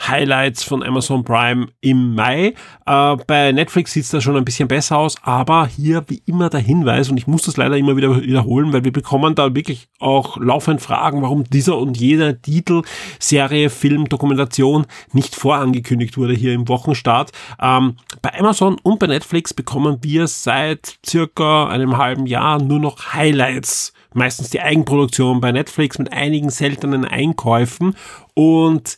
Highlights 0.00 0.62
von 0.62 0.82
Amazon 0.82 1.24
Prime 1.24 1.68
im 1.80 2.14
Mai. 2.14 2.54
Äh, 2.86 3.16
bei 3.26 3.52
Netflix 3.52 3.92
sieht 3.92 4.04
es 4.04 4.10
da 4.10 4.20
schon 4.20 4.36
ein 4.36 4.44
bisschen 4.44 4.68
besser 4.68 4.98
aus, 4.98 5.16
aber 5.22 5.66
hier 5.66 6.04
wie 6.08 6.22
immer 6.26 6.50
der 6.50 6.60
Hinweis, 6.60 7.10
und 7.10 7.16
ich 7.16 7.26
muss 7.26 7.42
das 7.42 7.56
leider 7.56 7.76
immer 7.76 7.96
wieder 7.96 8.20
wiederholen, 8.20 8.72
weil 8.72 8.84
wir 8.84 8.92
bekommen 8.92 9.34
da 9.34 9.54
wirklich 9.54 9.88
auch 10.00 10.36
laufend 10.36 10.80
Fragen, 10.80 11.22
warum 11.22 11.44
dieser 11.44 11.78
und 11.78 11.96
jeder 11.96 12.40
Titel, 12.40 12.82
Serie, 13.18 13.70
Film, 13.70 14.08
Dokumentation 14.08 14.86
nicht 15.12 15.34
vorangekündigt 15.34 16.16
wurde 16.16 16.34
hier 16.34 16.52
im 16.52 16.68
Wochenstart. 16.68 17.32
Ähm, 17.60 17.96
bei 18.22 18.38
Amazon 18.38 18.78
und 18.82 18.98
bei 18.98 19.06
Netflix 19.06 19.54
bekommen 19.54 19.98
wir 20.02 20.26
seit 20.26 20.98
circa 21.06 21.68
einem 21.68 21.96
halben 21.96 22.26
Jahr 22.26 22.60
nur 22.60 22.78
noch 22.78 23.14
Highlights 23.14 23.92
meistens 24.14 24.50
die 24.50 24.60
Eigenproduktion 24.60 25.40
bei 25.40 25.52
Netflix 25.52 25.98
mit 25.98 26.12
einigen 26.12 26.50
seltenen 26.50 27.04
Einkäufen 27.04 27.96
und 28.34 28.96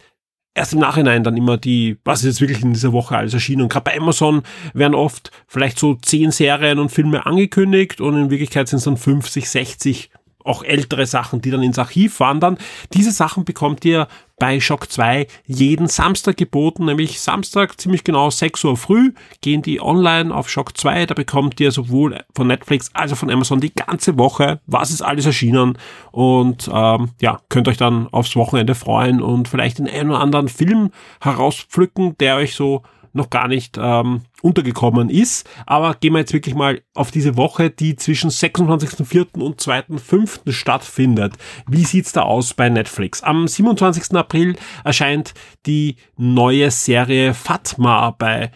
erst 0.56 0.72
im 0.72 0.80
Nachhinein 0.80 1.22
dann 1.22 1.36
immer 1.36 1.58
die, 1.58 1.98
was 2.04 2.20
ist 2.20 2.26
jetzt 2.26 2.40
wirklich 2.40 2.62
in 2.62 2.72
dieser 2.72 2.92
Woche 2.92 3.16
alles 3.16 3.34
erschienen. 3.34 3.62
Und 3.62 3.68
gerade 3.68 3.84
bei 3.84 3.96
Amazon 3.96 4.42
werden 4.72 4.94
oft 4.94 5.30
vielleicht 5.46 5.78
so 5.78 5.94
zehn 5.94 6.30
Serien 6.30 6.78
und 6.78 6.90
Filme 6.90 7.26
angekündigt 7.26 8.00
und 8.00 8.16
in 8.16 8.30
Wirklichkeit 8.30 8.68
sind 8.68 8.78
es 8.78 8.84
dann 8.84 8.96
50, 8.96 9.48
60 9.48 10.10
auch 10.46 10.62
ältere 10.62 11.06
Sachen, 11.06 11.40
die 11.40 11.50
dann 11.50 11.62
ins 11.62 11.78
Archiv 11.78 12.20
wandern. 12.20 12.58
Diese 12.92 13.10
Sachen 13.10 13.44
bekommt 13.44 13.84
ihr 13.84 14.08
bei 14.38 14.60
Shock 14.60 14.92
2 14.92 15.26
jeden 15.46 15.88
Samstag 15.88 16.36
geboten, 16.36 16.84
nämlich 16.84 17.20
Samstag 17.20 17.80
ziemlich 17.80 18.04
genau 18.04 18.28
6 18.28 18.64
Uhr 18.64 18.76
früh 18.76 19.12
gehen 19.40 19.62
die 19.62 19.80
online 19.80 20.34
auf 20.34 20.50
Shock 20.50 20.76
2. 20.76 21.06
Da 21.06 21.14
bekommt 21.14 21.58
ihr 21.58 21.72
sowohl 21.72 22.20
von 22.34 22.46
Netflix 22.46 22.90
als 22.92 23.12
auch 23.12 23.16
von 23.16 23.30
Amazon 23.30 23.60
die 23.60 23.74
ganze 23.74 24.18
Woche, 24.18 24.60
was 24.66 24.90
ist 24.90 25.02
alles 25.02 25.24
erschienen 25.24 25.78
und 26.12 26.70
ähm, 26.72 27.10
ja, 27.20 27.40
könnt 27.48 27.68
euch 27.68 27.78
dann 27.78 28.08
aufs 28.08 28.36
Wochenende 28.36 28.74
freuen 28.74 29.22
und 29.22 29.48
vielleicht 29.48 29.78
den 29.78 29.88
einen 29.88 30.10
oder 30.10 30.20
anderen 30.20 30.48
Film 30.48 30.90
herauspflücken, 31.20 32.18
der 32.18 32.36
euch 32.36 32.54
so 32.54 32.82
noch 33.14 33.30
gar 33.30 33.48
nicht 33.48 33.78
ähm, 33.80 34.22
untergekommen 34.42 35.10
ist. 35.10 35.48
Aber 35.66 35.94
gehen 35.94 36.12
wir 36.12 36.20
jetzt 36.20 36.32
wirklich 36.32 36.54
mal 36.54 36.80
auf 36.94 37.10
diese 37.10 37.36
Woche, 37.36 37.70
die 37.70 37.96
zwischen 37.96 38.30
26.04. 38.30 39.40
und 39.40 39.60
2.05. 39.60 40.52
stattfindet. 40.52 41.34
Wie 41.68 41.84
sieht's 41.84 42.12
da 42.12 42.22
aus 42.22 42.54
bei 42.54 42.68
Netflix? 42.68 43.22
Am 43.22 43.48
27. 43.48 44.14
April 44.16 44.56
erscheint 44.84 45.34
die 45.66 45.96
neue 46.16 46.70
Serie 46.70 47.34
Fatma 47.34 48.10
bei 48.10 48.50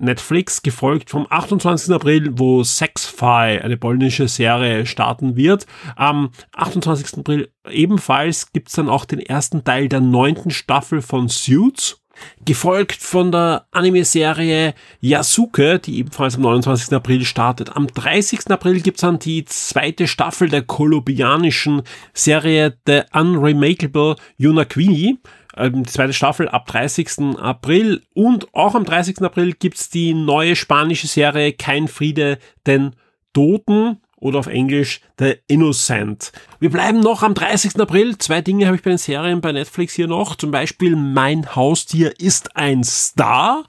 Netflix, 0.00 0.62
gefolgt 0.62 1.10
vom 1.10 1.26
28. 1.28 1.94
April, 1.94 2.30
wo 2.38 2.62
Sexfy, 2.64 3.60
eine 3.62 3.76
polnische 3.76 4.28
Serie, 4.28 4.86
starten 4.86 5.36
wird. 5.36 5.66
Am 5.96 6.30
28. 6.52 7.18
April 7.18 7.50
ebenfalls 7.68 8.52
gibt's 8.52 8.74
dann 8.74 8.88
auch 8.88 9.04
den 9.04 9.20
ersten 9.20 9.64
Teil 9.64 9.88
der 9.88 10.00
neunten 10.00 10.50
Staffel 10.50 11.02
von 11.02 11.28
Suits. 11.28 12.00
Gefolgt 12.44 12.96
von 12.96 13.32
der 13.32 13.66
Anime-Serie 13.70 14.74
Yasuke, 15.00 15.78
die 15.78 15.98
ebenfalls 15.98 16.36
am 16.36 16.42
29. 16.42 16.92
April 16.92 17.24
startet. 17.24 17.74
Am 17.74 17.86
30. 17.86 18.50
April 18.50 18.80
gibt's 18.80 19.00
dann 19.00 19.18
die 19.18 19.44
zweite 19.44 20.06
Staffel 20.06 20.48
der 20.48 20.62
kolumbianischen 20.62 21.82
Serie 22.12 22.76
The 22.86 23.02
Unremakable 23.12 24.16
Yunakini. 24.36 25.18
Ähm, 25.56 25.84
die 25.84 25.90
zweite 25.90 26.12
Staffel 26.12 26.48
ab 26.48 26.66
30. 26.66 27.36
April 27.38 28.02
und 28.14 28.52
auch 28.54 28.74
am 28.74 28.84
30. 28.84 29.22
April 29.22 29.52
gibt's 29.52 29.90
die 29.90 30.14
neue 30.14 30.56
spanische 30.56 31.06
Serie 31.06 31.52
Kein 31.52 31.88
Friede 31.88 32.38
den 32.66 32.94
Toten 33.32 33.98
oder 34.24 34.38
auf 34.38 34.46
Englisch 34.46 35.02
The 35.18 35.34
Innocent. 35.48 36.32
Wir 36.58 36.70
bleiben 36.70 37.00
noch 37.00 37.22
am 37.22 37.34
30. 37.34 37.78
April. 37.78 38.16
Zwei 38.16 38.40
Dinge 38.40 38.64
habe 38.66 38.74
ich 38.74 38.82
bei 38.82 38.88
den 38.88 38.98
Serien 38.98 39.42
bei 39.42 39.52
Netflix 39.52 39.92
hier 39.92 40.08
noch. 40.08 40.34
Zum 40.36 40.50
Beispiel 40.50 40.96
Mein 40.96 41.54
Haustier 41.54 42.18
ist 42.18 42.56
ein 42.56 42.82
Star 42.84 43.64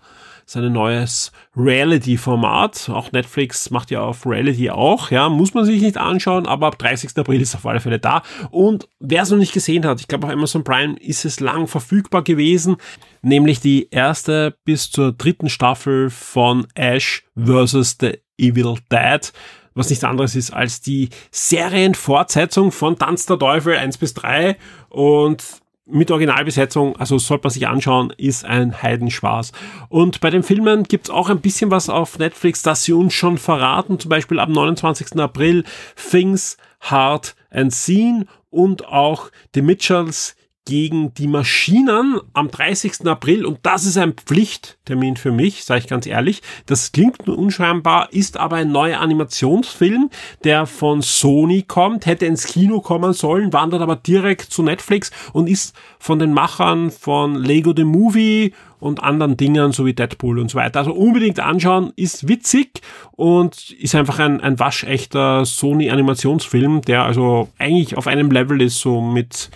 sein 0.48 0.72
neues 0.72 1.32
Reality-Format. 1.58 2.90
Auch 2.90 3.12
Netflix 3.12 3.72
macht 3.72 3.90
ja 3.90 4.02
auf 4.02 4.28
Reality 4.28 4.70
auch, 4.70 5.10
ja, 5.10 5.28
muss 5.28 5.56
man 5.56 5.66
sich 5.66 5.82
nicht 5.82 5.98
anschauen, 5.98 6.46
aber 6.46 6.68
ab 6.68 6.78
30. 6.78 7.18
April 7.18 7.42
ist 7.42 7.56
auf 7.56 7.66
alle 7.66 7.80
Fälle 7.80 7.98
da. 7.98 8.22
Und 8.52 8.88
wer 9.00 9.24
es 9.24 9.32
noch 9.32 9.40
nicht 9.40 9.54
gesehen 9.54 9.86
hat, 9.86 10.00
ich 10.00 10.08
glaube 10.08 10.28
auf 10.28 10.34
Amazon 10.34 10.64
Prime 10.64 10.98
ist 11.00 11.26
es 11.26 11.40
lang 11.40 11.66
verfügbar 11.66 12.22
gewesen, 12.22 12.78
nämlich 13.24 13.60
die 13.60 13.90
erste 13.90 14.56
bis 14.66 14.92
zur 14.92 15.14
dritten 15.14 15.50
Staffel 15.50 16.12
von 16.12 16.68
Ash 16.76 17.24
vs. 17.36 17.98
The 18.00 18.20
Evil 18.38 18.76
Dead 18.92 19.34
was 19.76 19.90
nichts 19.90 20.04
anderes 20.04 20.36
ist 20.36 20.52
als 20.52 20.82
die 20.82 21.10
Serienfortsetzung 21.32 22.72
von 22.72 22.98
Tanz 22.98 23.26
der 23.26 23.38
Teufel 23.38 23.76
1 23.76 23.98
bis 23.98 24.14
3 24.16 24.58
und 24.90 25.44
mit 25.88 26.10
Originalbesetzung, 26.10 26.96
also 26.96 27.20
sollte 27.20 27.44
man 27.44 27.52
sich 27.52 27.68
anschauen, 27.68 28.12
ist 28.18 28.44
ein 28.44 28.82
Heidenspaß. 28.82 29.52
Und 29.90 30.20
bei 30.20 30.32
den 30.32 30.42
Filmen 30.42 30.84
gibt's 30.84 31.12
auch 31.12 31.30
ein 31.30 31.42
bisschen 31.42 31.70
was 31.70 31.90
auf 31.90 32.18
Netflix, 32.18 32.64
das 32.64 32.84
sie 32.84 32.94
uns 32.94 33.14
schon 33.14 33.38
verraten. 33.38 34.00
Zum 34.00 34.10
Beispiel 34.10 34.40
am 34.40 34.52
29. 34.52 35.20
April 35.20 35.64
Things 35.96 36.58
Hard 36.80 37.36
and 37.52 37.72
Seen 37.72 38.28
und 38.50 38.88
auch 38.88 39.30
The 39.54 39.62
Mitchells 39.62 40.36
gegen 40.66 41.14
die 41.14 41.28
Maschinen 41.28 42.20
am 42.34 42.50
30. 42.50 43.08
April 43.08 43.46
und 43.46 43.60
das 43.62 43.86
ist 43.86 43.98
ein 43.98 44.14
Pflichttermin 44.14 45.16
für 45.16 45.32
mich, 45.32 45.64
sage 45.64 45.82
ich 45.82 45.88
ganz 45.88 46.08
ehrlich. 46.08 46.42
Das 46.66 46.92
klingt 46.92 47.28
nur 47.28 47.38
unscheinbar, 47.38 48.12
ist 48.12 48.38
aber 48.38 48.58
ein 48.58 48.72
neuer 48.72 49.00
Animationsfilm, 49.00 50.10
der 50.44 50.66
von 50.66 51.04
Sony 51.04 51.62
kommt, 51.62 52.08
hätte 52.08 52.26
ins 52.26 52.48
Kino 52.48 52.82
kommen 52.82 53.14
sollen, 53.14 53.54
wandert 53.54 53.82
aber 53.82 53.96
direkt 53.96 54.42
zu 54.42 54.64
Netflix 54.64 55.12
und 55.34 55.48
ist 55.48 55.76
von 56.00 56.18
den 56.18 56.34
Machern 56.34 56.90
von 56.90 57.36
Lego 57.36 57.74
the 57.76 57.84
Movie 57.84 58.54
und 58.80 59.04
anderen 59.04 59.38
Dingen, 59.38 59.72
so 59.72 59.86
wie 59.86 59.94
Deadpool 59.94 60.40
und 60.40 60.50
so 60.50 60.58
weiter. 60.58 60.80
Also 60.80 60.94
unbedingt 60.94 61.40
anschauen, 61.40 61.94
ist 61.96 62.28
witzig 62.28 62.82
und 63.12 63.72
ist 63.72 63.96
einfach 63.96 64.20
ein, 64.20 64.42
ein 64.42 64.60
waschechter 64.60 65.46
Sony-Animationsfilm, 65.46 66.82
der 66.82 67.04
also 67.04 67.50
eigentlich 67.60 67.98
auf 67.98 68.08
einem 68.08 68.32
Level 68.32 68.62
ist, 68.62 68.80
so 68.80 69.02
mit 69.02 69.50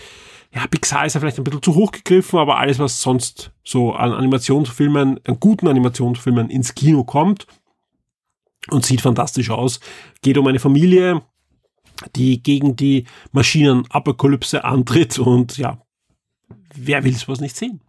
ja, 0.53 0.65
Pixar 0.67 1.05
ist 1.05 1.13
ja 1.13 1.19
vielleicht 1.19 1.37
ein 1.37 1.43
bisschen 1.43 1.61
zu 1.61 1.75
hoch 1.75 1.91
gegriffen, 1.91 2.39
aber 2.39 2.57
alles, 2.57 2.79
was 2.79 3.01
sonst 3.01 3.51
so 3.63 3.93
an 3.93 4.13
Animationsfilmen, 4.13 5.19
an 5.25 5.39
guten 5.39 5.67
Animationsfilmen 5.67 6.49
ins 6.49 6.73
Kino 6.73 7.03
kommt 7.03 7.45
und 8.69 8.85
sieht 8.85 9.01
fantastisch 9.01 9.51
aus, 9.51 9.79
geht 10.21 10.37
um 10.37 10.47
eine 10.47 10.59
Familie, 10.59 11.21
die 12.15 12.41
gegen 12.41 12.75
die 12.75 13.05
Maschinenapokalypse 13.31 14.63
antritt 14.63 15.19
und 15.19 15.57
ja, 15.57 15.81
wer 16.73 17.03
will 17.03 17.15
sowas 17.15 17.41
nicht 17.41 17.55
sehen? 17.55 17.81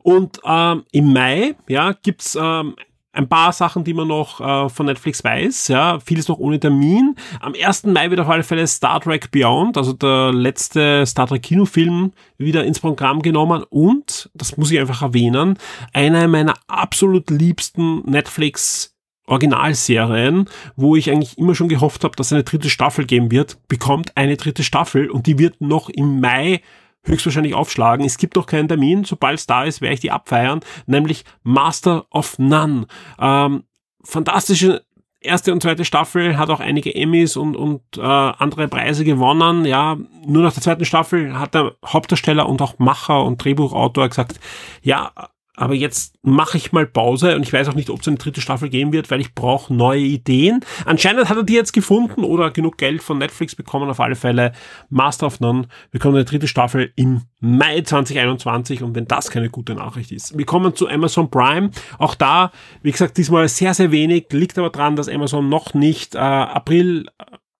Und 0.00 0.40
ähm, 0.44 0.84
im 0.92 1.12
Mai 1.12 1.54
ja, 1.68 1.92
gibt's 1.92 2.36
ähm, 2.40 2.74
ein 3.18 3.28
paar 3.28 3.52
Sachen, 3.52 3.84
die 3.84 3.94
man 3.94 4.08
noch 4.08 4.40
äh, 4.40 4.68
von 4.68 4.86
Netflix 4.86 5.22
weiß, 5.24 5.68
ja, 5.68 5.98
vieles 5.98 6.28
noch 6.28 6.38
ohne 6.38 6.60
Termin. 6.60 7.16
Am 7.40 7.52
1. 7.60 7.84
Mai 7.86 8.10
wird 8.10 8.20
auf 8.20 8.28
alle 8.28 8.44
Fälle 8.44 8.66
Star 8.66 9.00
Trek 9.00 9.30
Beyond, 9.32 9.76
also 9.76 9.92
der 9.92 10.32
letzte 10.32 11.04
Star 11.04 11.26
Trek 11.26 11.42
Kinofilm, 11.42 12.12
wieder 12.38 12.64
ins 12.64 12.78
Programm 12.78 13.20
genommen 13.20 13.64
und, 13.68 14.30
das 14.34 14.56
muss 14.56 14.70
ich 14.70 14.78
einfach 14.78 15.02
erwähnen, 15.02 15.58
eine 15.92 16.28
meiner 16.28 16.54
absolut 16.68 17.28
liebsten 17.30 18.02
Netflix 18.08 18.94
Originalserien, 19.26 20.48
wo 20.76 20.96
ich 20.96 21.10
eigentlich 21.10 21.36
immer 21.36 21.54
schon 21.54 21.68
gehofft 21.68 22.04
habe, 22.04 22.16
dass 22.16 22.32
eine 22.32 22.44
dritte 22.44 22.70
Staffel 22.70 23.04
geben 23.04 23.30
wird, 23.30 23.58
bekommt 23.68 24.16
eine 24.16 24.36
dritte 24.36 24.62
Staffel 24.62 25.10
und 25.10 25.26
die 25.26 25.38
wird 25.38 25.60
noch 25.60 25.90
im 25.90 26.20
Mai 26.20 26.62
höchstwahrscheinlich 27.08 27.54
aufschlagen. 27.54 28.06
Es 28.06 28.18
gibt 28.18 28.36
noch 28.36 28.46
keinen 28.46 28.68
Termin. 28.68 29.04
Sobald 29.04 29.38
es 29.38 29.46
da 29.46 29.64
ist, 29.64 29.80
werde 29.80 29.94
ich 29.94 30.00
die 30.00 30.10
abfeiern, 30.10 30.60
nämlich 30.86 31.24
Master 31.42 32.06
of 32.10 32.38
None. 32.38 32.86
Ähm, 33.18 33.64
fantastische 34.04 34.84
erste 35.20 35.52
und 35.52 35.62
zweite 35.62 35.84
Staffel 35.84 36.38
hat 36.38 36.50
auch 36.50 36.60
einige 36.60 36.94
Emmys 36.94 37.36
und, 37.36 37.56
und 37.56 37.82
äh, 37.96 38.00
andere 38.00 38.68
Preise 38.68 39.04
gewonnen. 39.04 39.64
Ja, 39.64 39.96
nur 40.26 40.42
nach 40.42 40.52
der 40.52 40.62
zweiten 40.62 40.84
Staffel 40.84 41.38
hat 41.38 41.54
der 41.54 41.74
Hauptdarsteller 41.84 42.48
und 42.48 42.62
auch 42.62 42.78
Macher 42.78 43.24
und 43.24 43.42
Drehbuchautor 43.42 44.08
gesagt, 44.08 44.38
ja, 44.82 45.10
aber 45.58 45.74
jetzt 45.74 46.14
mache 46.22 46.56
ich 46.56 46.72
mal 46.72 46.86
Pause 46.86 47.34
und 47.34 47.42
ich 47.42 47.52
weiß 47.52 47.68
auch 47.68 47.74
nicht, 47.74 47.90
ob 47.90 48.00
es 48.00 48.08
eine 48.08 48.16
dritte 48.16 48.40
Staffel 48.40 48.68
geben 48.68 48.92
wird, 48.92 49.10
weil 49.10 49.20
ich 49.20 49.34
brauche 49.34 49.74
neue 49.74 50.00
Ideen. 50.00 50.64
Anscheinend 50.84 51.28
hat 51.28 51.36
er 51.36 51.42
die 51.42 51.54
jetzt 51.54 51.72
gefunden 51.72 52.22
oder 52.22 52.50
genug 52.50 52.78
Geld 52.78 53.02
von 53.02 53.18
Netflix 53.18 53.56
bekommen. 53.56 53.90
Auf 53.90 53.98
alle 53.98 54.14
Fälle 54.14 54.52
Master 54.88 55.26
of 55.26 55.40
None 55.40 55.66
bekommt 55.90 56.14
eine 56.14 56.24
dritte 56.24 56.46
Staffel 56.46 56.92
im 56.94 57.22
Mai 57.40 57.80
2021 57.80 58.82
und 58.82 58.94
wenn 58.94 59.06
das 59.06 59.30
keine 59.30 59.50
gute 59.50 59.74
Nachricht 59.74 60.12
ist. 60.12 60.38
Wir 60.38 60.46
kommen 60.46 60.76
zu 60.76 60.88
Amazon 60.88 61.30
Prime. 61.30 61.70
Auch 61.98 62.14
da, 62.14 62.52
wie 62.82 62.92
gesagt, 62.92 63.16
diesmal 63.18 63.48
sehr, 63.48 63.74
sehr 63.74 63.90
wenig. 63.90 64.26
Liegt 64.30 64.58
aber 64.58 64.70
dran, 64.70 64.94
dass 64.94 65.08
Amazon 65.08 65.48
noch 65.48 65.74
nicht 65.74 66.14
äh, 66.14 66.18
April 66.18 67.06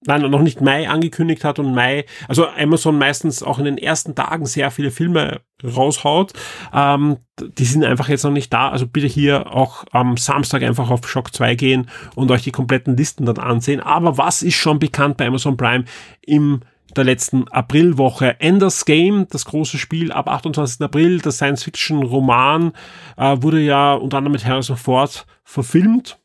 nein, 0.07 0.23
noch 0.31 0.43
nicht 0.43 0.61
Mai 0.61 0.89
angekündigt 0.89 1.45
hat 1.45 1.59
und 1.59 1.75
Mai, 1.75 2.05
also 2.29 2.47
Amazon 2.49 2.99
meistens 2.99 3.43
auch 3.43 3.59
in 3.59 3.65
den 3.65 3.79
ersten 3.79 4.15
Tagen 4.15 4.47
sehr 4.47 4.71
viele 4.71 4.91
Filme 4.91 5.41
raushaut. 5.65 6.33
Ähm, 6.73 7.19
die 7.41 7.65
sind 7.65 7.85
einfach 7.85 8.09
jetzt 8.09 8.25
noch 8.25 8.31
nicht 8.31 8.53
da. 8.53 8.69
Also 8.69 8.87
bitte 8.87 9.07
hier 9.07 9.53
auch 9.53 9.85
am 9.91 10.17
Samstag 10.17 10.63
einfach 10.63 10.91
auf 10.91 11.09
Shock 11.09 11.35
2 11.35 11.55
gehen 11.55 11.91
und 12.15 12.31
euch 12.31 12.43
die 12.43 12.53
kompletten 12.53 12.97
Listen 12.97 13.27
dann 13.27 13.39
ansehen. 13.39 13.81
Aber 13.81 14.19
was 14.19 14.43
ist 14.43 14.57
schon 14.57 14.79
bekannt 14.79 15.17
bei 15.17 15.27
Amazon 15.27 15.57
Prime 15.57 15.85
im 16.23 16.61
der 16.97 17.05
letzten 17.05 17.47
Aprilwoche. 17.49 18.41
Enders 18.41 18.87
Game, 18.87 19.27
das 19.29 19.45
große 19.45 19.77
Spiel 19.77 20.11
ab 20.11 20.27
28. 20.27 20.81
April, 20.81 21.21
der 21.21 21.33
Science-Fiction-Roman, 21.33 22.73
äh, 23.19 23.37
wurde 23.41 23.61
ja 23.61 23.93
unter 23.93 24.17
anderem 24.17 24.33
mit 24.33 24.47
Harrison 24.47 24.77
Ford 24.77 25.27
verfilmt 25.45 26.19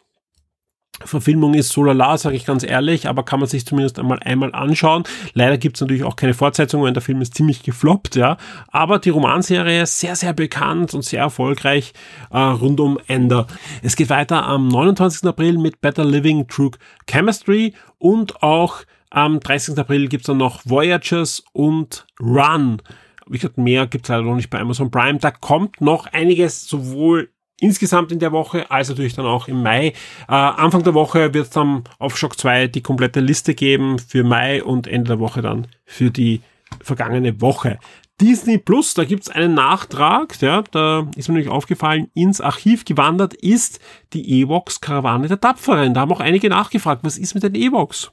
Verfilmung 1.03 1.53
ist 1.53 1.69
so 1.69 1.83
lala, 1.83 2.17
sage 2.17 2.35
ich 2.35 2.45
ganz 2.45 2.63
ehrlich, 2.63 3.07
aber 3.07 3.23
kann 3.23 3.39
man 3.39 3.49
sich 3.49 3.65
zumindest 3.65 3.99
einmal 3.99 4.19
einmal 4.19 4.53
anschauen. 4.53 5.03
Leider 5.33 5.57
gibt 5.57 5.77
es 5.77 5.81
natürlich 5.81 6.03
auch 6.03 6.15
keine 6.15 6.33
Fortsetzung, 6.33 6.83
weil 6.83 6.93
der 6.93 7.01
Film 7.01 7.21
ist 7.21 7.35
ziemlich 7.35 7.63
gefloppt, 7.63 8.15
ja. 8.15 8.37
Aber 8.67 8.99
die 8.99 9.09
Romanserie 9.09 9.85
sehr, 9.85 10.15
sehr 10.15 10.33
bekannt 10.33 10.93
und 10.93 11.03
sehr 11.03 11.21
erfolgreich 11.21 11.93
äh, 12.31 12.37
rund 12.37 12.79
um 12.79 12.99
Ender. 13.07 13.47
Es 13.81 13.95
geht 13.95 14.09
weiter 14.09 14.45
am 14.45 14.67
29. 14.67 15.27
April 15.27 15.57
mit 15.57 15.81
Better 15.81 16.05
Living 16.05 16.47
True 16.47 16.71
Chemistry 17.09 17.73
und 17.97 18.41
auch 18.43 18.83
am 19.09 19.39
30. 19.39 19.77
April 19.77 20.07
gibt's 20.07 20.27
dann 20.27 20.37
noch 20.37 20.61
Voyagers 20.65 21.43
und 21.53 22.05
Run. 22.19 22.81
Wie 23.27 23.37
gesagt, 23.37 23.57
mehr 23.57 23.87
gibt's 23.87 24.09
leider 24.09 24.23
noch 24.23 24.35
nicht 24.35 24.49
bei 24.49 24.59
Amazon 24.59 24.91
Prime. 24.91 25.19
Da 25.19 25.31
kommt 25.31 25.81
noch 25.81 26.07
einiges 26.07 26.67
sowohl 26.67 27.29
insgesamt 27.63 28.11
in 28.11 28.19
der 28.19 28.31
Woche, 28.31 28.69
als 28.69 28.89
natürlich 28.89 29.15
dann 29.15 29.25
auch 29.25 29.47
im 29.47 29.63
Mai. 29.63 29.87
Äh, 29.87 29.93
Anfang 30.27 30.83
der 30.83 30.93
Woche 30.93 31.33
wird 31.33 31.45
es 31.45 31.49
dann 31.49 31.83
auf 31.97 32.17
Shock 32.17 32.37
2 32.37 32.67
die 32.67 32.81
komplette 32.81 33.21
Liste 33.21 33.55
geben 33.55 33.97
für 33.99 34.23
Mai 34.23 34.63
und 34.63 34.85
Ende 34.85 35.09
der 35.09 35.19
Woche 35.19 35.41
dann 35.41 35.67
für 35.85 36.11
die 36.11 36.41
vergangene 36.81 37.39
Woche. 37.41 37.79
Disney 38.21 38.57
Plus, 38.57 38.93
da 38.93 39.05
gibt's 39.05 39.29
einen 39.29 39.55
Nachtrag, 39.55 40.39
ja, 40.41 40.63
da 40.71 41.07
ist 41.15 41.29
mir 41.29 41.35
nämlich 41.35 41.51
aufgefallen, 41.51 42.09
ins 42.13 42.41
Archiv 42.41 42.85
gewandert 42.85 43.33
ist 43.33 43.79
die 44.13 44.41
Evox 44.41 44.81
Karawane 44.81 45.27
der 45.27 45.41
Tapferen. 45.41 45.93
Da 45.93 46.01
haben 46.01 46.11
auch 46.11 46.19
einige 46.19 46.49
nachgefragt, 46.49 47.03
was 47.03 47.17
ist 47.17 47.33
mit 47.33 47.43
den 47.43 47.55
Evox? 47.55 48.11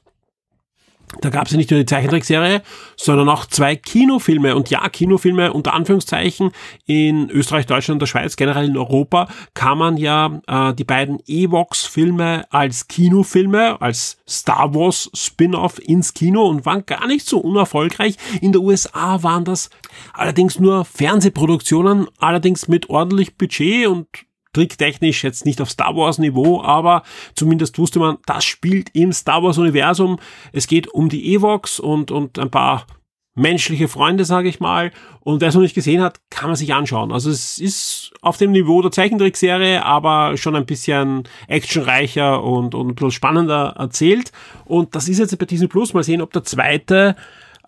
Da 1.19 1.29
gab 1.29 1.45
es 1.45 1.51
ja 1.51 1.57
nicht 1.57 1.69
nur 1.69 1.79
die 1.79 1.85
Zeichentrickserie, 1.85 2.61
sondern 2.95 3.27
auch 3.27 3.45
zwei 3.45 3.75
Kinofilme. 3.75 4.55
Und 4.55 4.69
ja, 4.69 4.87
Kinofilme 4.87 5.51
unter 5.51 5.73
Anführungszeichen 5.73 6.51
in 6.85 7.29
Österreich, 7.29 7.65
Deutschland 7.65 7.95
und 7.95 7.99
der 8.01 8.07
Schweiz, 8.07 8.37
generell 8.37 8.69
in 8.69 8.77
Europa, 8.77 9.27
kann 9.53 9.77
man 9.77 9.97
ja 9.97 10.39
äh, 10.47 10.73
die 10.73 10.85
beiden 10.85 11.19
Evox-Filme 11.27 12.45
als 12.49 12.87
Kinofilme, 12.87 13.81
als 13.81 14.17
Star 14.27 14.73
Wars 14.73 15.11
Spin-off 15.13 15.79
ins 15.79 16.13
Kino 16.13 16.47
und 16.47 16.65
waren 16.65 16.85
gar 16.85 17.07
nicht 17.07 17.27
so 17.27 17.39
unerfolgreich. 17.39 18.15
In 18.39 18.53
der 18.53 18.61
USA 18.61 19.21
waren 19.21 19.43
das 19.43 19.69
allerdings 20.13 20.59
nur 20.59 20.85
Fernsehproduktionen, 20.85 22.07
allerdings 22.19 22.67
mit 22.67 22.89
ordentlich 22.89 23.37
Budget 23.37 23.87
und 23.87 24.07
tricktechnisch 24.53 25.23
jetzt 25.23 25.45
nicht 25.45 25.61
auf 25.61 25.69
Star 25.69 25.95
Wars 25.95 26.17
Niveau, 26.17 26.61
aber 26.61 27.03
zumindest 27.35 27.77
wusste 27.77 27.99
man, 27.99 28.17
das 28.25 28.43
spielt 28.45 28.89
im 28.93 29.13
Star 29.13 29.43
Wars 29.43 29.57
Universum. 29.57 30.19
Es 30.51 30.67
geht 30.67 30.87
um 30.87 31.09
die 31.09 31.33
Evox 31.33 31.79
und, 31.79 32.11
und 32.11 32.37
ein 32.39 32.51
paar 32.51 32.85
menschliche 33.33 33.87
Freunde, 33.87 34.25
sage 34.25 34.49
ich 34.49 34.59
mal. 34.59 34.91
Und 35.21 35.41
wer 35.41 35.49
es 35.49 35.55
noch 35.55 35.61
nicht 35.61 35.75
gesehen 35.75 36.01
hat, 36.01 36.19
kann 36.29 36.49
man 36.49 36.55
sich 36.55 36.73
anschauen. 36.73 37.11
Also 37.11 37.29
es 37.29 37.57
ist 37.57 38.11
auf 38.21 38.37
dem 38.37 38.51
Niveau 38.51 38.81
der 38.81 38.91
Zeichentrickserie, 38.91 39.85
aber 39.85 40.35
schon 40.37 40.55
ein 40.55 40.65
bisschen 40.65 41.23
actionreicher 41.47 42.43
und, 42.43 42.75
und 42.75 42.87
ein 42.87 42.95
bisschen 42.95 43.11
spannender 43.11 43.75
erzählt. 43.77 44.31
Und 44.65 44.95
das 44.95 45.07
ist 45.07 45.19
jetzt 45.19 45.37
bei 45.37 45.45
Disney 45.45 45.67
Plus. 45.67 45.93
Mal 45.93 46.03
sehen, 46.03 46.21
ob 46.21 46.33
der 46.33 46.43
zweite 46.43 47.15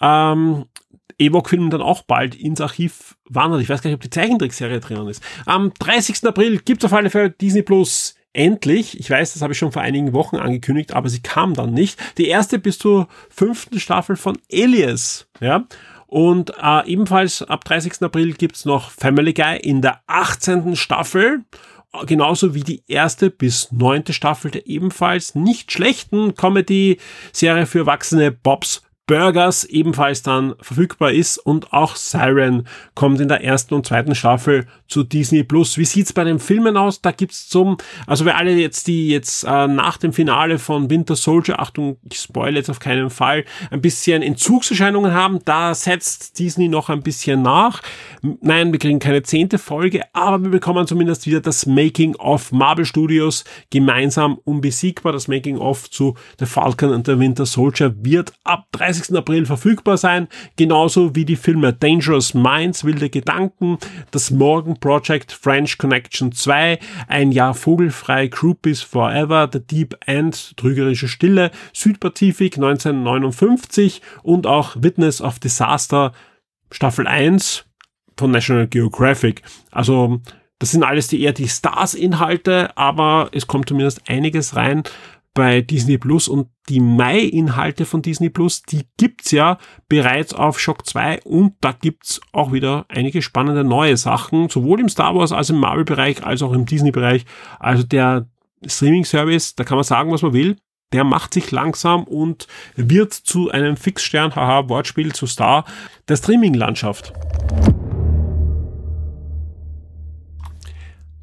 ähm, 0.01 0.65
Ewok-Film 1.17 1.69
dann 1.69 1.81
auch 1.81 2.03
bald 2.03 2.35
ins 2.35 2.61
Archiv 2.61 3.15
wandert. 3.29 3.61
Ich 3.61 3.69
weiß 3.69 3.81
gar 3.81 3.89
nicht, 3.89 3.95
ob 3.95 4.01
die 4.01 4.09
Zeichentrickserie 4.09 4.79
drinnen 4.79 5.07
ist. 5.07 5.23
Am 5.45 5.73
30. 5.79 6.25
April 6.25 6.59
gibt's 6.59 6.85
auf 6.85 6.93
alle 6.93 7.09
Fälle 7.09 7.29
Disney 7.29 7.61
Plus 7.61 8.15
endlich, 8.33 8.99
ich 8.99 9.09
weiß, 9.09 9.33
das 9.33 9.43
habe 9.43 9.53
ich 9.53 9.59
schon 9.59 9.71
vor 9.71 9.83
einigen 9.83 10.11
Wochen 10.11 10.37
angekündigt, 10.37 10.93
aber 10.93 11.07
sie 11.07 11.21
kam 11.21 11.53
dann 11.53 11.73
nicht. 11.73 11.99
Die 12.17 12.27
erste 12.27 12.57
bis 12.57 12.79
zur 12.79 13.07
fünften 13.29 13.79
Staffel 13.79 14.15
von 14.15 14.37
Alias, 14.51 15.27
ja. 15.39 15.65
Und 16.07 16.53
äh, 16.61 16.87
ebenfalls 16.87 17.41
ab 17.43 17.63
30. 17.65 18.01
April 18.01 18.33
gibt's 18.33 18.65
noch 18.65 18.91
Family 18.91 19.33
Guy 19.33 19.57
in 19.57 19.81
der 19.81 20.01
18. 20.07 20.75
Staffel 20.75 21.43
genauso 22.05 22.55
wie 22.55 22.61
die 22.61 22.83
erste 22.87 23.29
bis 23.29 23.71
neunte 23.71 24.13
Staffel 24.13 24.51
der 24.51 24.67
ebenfalls 24.67 25.35
nicht 25.35 25.71
schlechten 25.71 26.33
Comedy-Serie 26.35 27.67
für 27.67 27.79
Erwachsene 27.79 28.31
Bobs 28.31 28.81
Burgers 29.05 29.65
ebenfalls 29.65 30.21
dann 30.21 30.55
verfügbar 30.61 31.11
ist 31.11 31.37
und 31.37 31.73
auch 31.73 31.97
Siren 31.97 32.65
kommt 32.95 33.19
in 33.19 33.27
der 33.27 33.43
ersten 33.43 33.73
und 33.73 33.85
zweiten 33.85 34.15
Staffel 34.15 34.65
zu 34.87 35.03
Disney 35.03 35.43
Plus. 35.43 35.77
Wie 35.77 35.83
sieht's 35.83 36.13
bei 36.13 36.23
den 36.23 36.39
Filmen 36.39 36.77
aus? 36.77 37.01
Da 37.01 37.11
gibt's 37.11 37.49
zum, 37.49 37.77
also 38.07 38.23
wer 38.23 38.37
alle 38.37 38.53
jetzt, 38.53 38.87
die 38.87 39.09
jetzt 39.09 39.43
äh, 39.43 39.67
nach 39.67 39.97
dem 39.97 40.13
Finale 40.13 40.57
von 40.57 40.89
Winter 40.89 41.17
Soldier, 41.17 41.59
Achtung, 41.59 41.97
ich 42.09 42.19
spoil 42.19 42.55
jetzt 42.55 42.69
auf 42.69 42.79
keinen 42.79 43.09
Fall, 43.09 43.43
ein 43.71 43.81
bisschen 43.81 44.21
Entzugserscheinungen 44.21 45.13
haben, 45.13 45.39
da 45.43 45.75
setzt 45.75 46.39
Disney 46.39 46.69
noch 46.69 46.89
ein 46.89 47.01
bisschen 47.01 47.41
nach. 47.41 47.81
Nein, 48.21 48.71
wir 48.71 48.79
kriegen 48.79 48.99
keine 48.99 49.23
zehnte 49.23 49.57
Folge, 49.57 50.03
aber 50.13 50.41
wir 50.43 50.51
bekommen 50.51 50.87
zumindest 50.87 51.25
wieder 51.25 51.41
das 51.41 51.65
Making 51.65 52.15
of 52.15 52.53
Marvel 52.53 52.85
Studios 52.85 53.43
gemeinsam 53.69 54.39
unbesiegbar. 54.45 55.11
Das 55.11 55.27
Making 55.27 55.57
of 55.57 55.89
zu 55.89 56.15
The 56.39 56.45
Falcon 56.45 56.93
and 56.93 57.05
the 57.05 57.19
Winter 57.19 57.45
Soldier 57.45 57.93
wird 57.97 58.31
ab 58.45 58.67
30 58.71 58.92
30. 58.93 59.17
April 59.17 59.45
verfügbar 59.45 59.97
sein, 59.97 60.27
genauso 60.55 61.15
wie 61.15 61.25
die 61.25 61.35
Filme 61.35 61.73
Dangerous 61.73 62.33
Minds, 62.33 62.83
Wilde 62.83 63.09
Gedanken, 63.09 63.77
Das 64.11 64.29
Morgan 64.29 64.79
Project, 64.79 65.31
French 65.31 65.77
Connection 65.77 66.31
2, 66.31 66.79
Ein 67.07 67.31
Jahr 67.31 67.53
Vogelfrei, 67.53 68.27
Groupies 68.27 68.81
Forever, 68.81 69.49
The 69.51 69.59
Deep 69.59 69.97
End, 70.05 70.55
Trügerische 70.57 71.07
Stille, 71.07 71.51
Südpazifik 71.73 72.57
1959 72.57 74.01
und 74.21 74.45
auch 74.45 74.75
Witness 74.77 75.21
of 75.21 75.39
Disaster 75.39 76.11
Staffel 76.71 77.07
1 77.07 77.65
von 78.17 78.31
National 78.31 78.67
Geographic. 78.67 79.41
Also 79.71 80.21
das 80.63 80.71
sind 80.71 80.83
alles 80.83 81.07
die 81.09 81.21
eher 81.21 81.33
die 81.33 81.49
Stars-Inhalte, 81.49 82.77
aber 82.77 83.29
es 83.33 83.47
kommt 83.47 83.67
zumindest 83.67 84.01
einiges 84.07 84.55
rein, 84.55 84.83
bei 85.33 85.61
Disney 85.61 85.97
Plus 85.97 86.27
und 86.27 86.49
die 86.69 86.79
Mai-Inhalte 86.79 87.85
von 87.85 88.01
Disney 88.01 88.29
Plus, 88.29 88.61
die 88.61 88.87
gibt's 88.97 89.31
ja 89.31 89.57
bereits 89.89 90.33
auf 90.33 90.59
Shock 90.59 90.85
2 90.85 91.21
und 91.23 91.55
da 91.61 91.71
gibt's 91.71 92.21
auch 92.31 92.51
wieder 92.51 92.85
einige 92.87 93.21
spannende 93.21 93.63
neue 93.63 93.97
Sachen, 93.97 94.49
sowohl 94.49 94.79
im 94.79 94.89
Star 94.89 95.15
Wars 95.15 95.31
als 95.31 95.49
im 95.49 95.57
Marvel-Bereich 95.57 96.23
als 96.23 96.41
auch 96.41 96.53
im 96.53 96.65
Disney-Bereich. 96.65 97.25
Also 97.59 97.83
der 97.83 98.27
Streaming-Service, 98.65 99.55
da 99.55 99.63
kann 99.63 99.77
man 99.77 99.83
sagen, 99.83 100.11
was 100.11 100.21
man 100.21 100.33
will. 100.33 100.57
Der 100.93 101.03
macht 101.03 101.33
sich 101.33 101.49
langsam 101.49 102.03
und 102.03 102.47
wird 102.75 103.13
zu 103.13 103.49
einem 103.49 103.75
Fixstern, 103.75 104.35
haha, 104.35 104.69
Wortspiel 104.69 105.13
zu 105.13 105.25
Star 105.25 105.65
der 106.07 106.17
Streaming-Landschaft. 106.17 107.13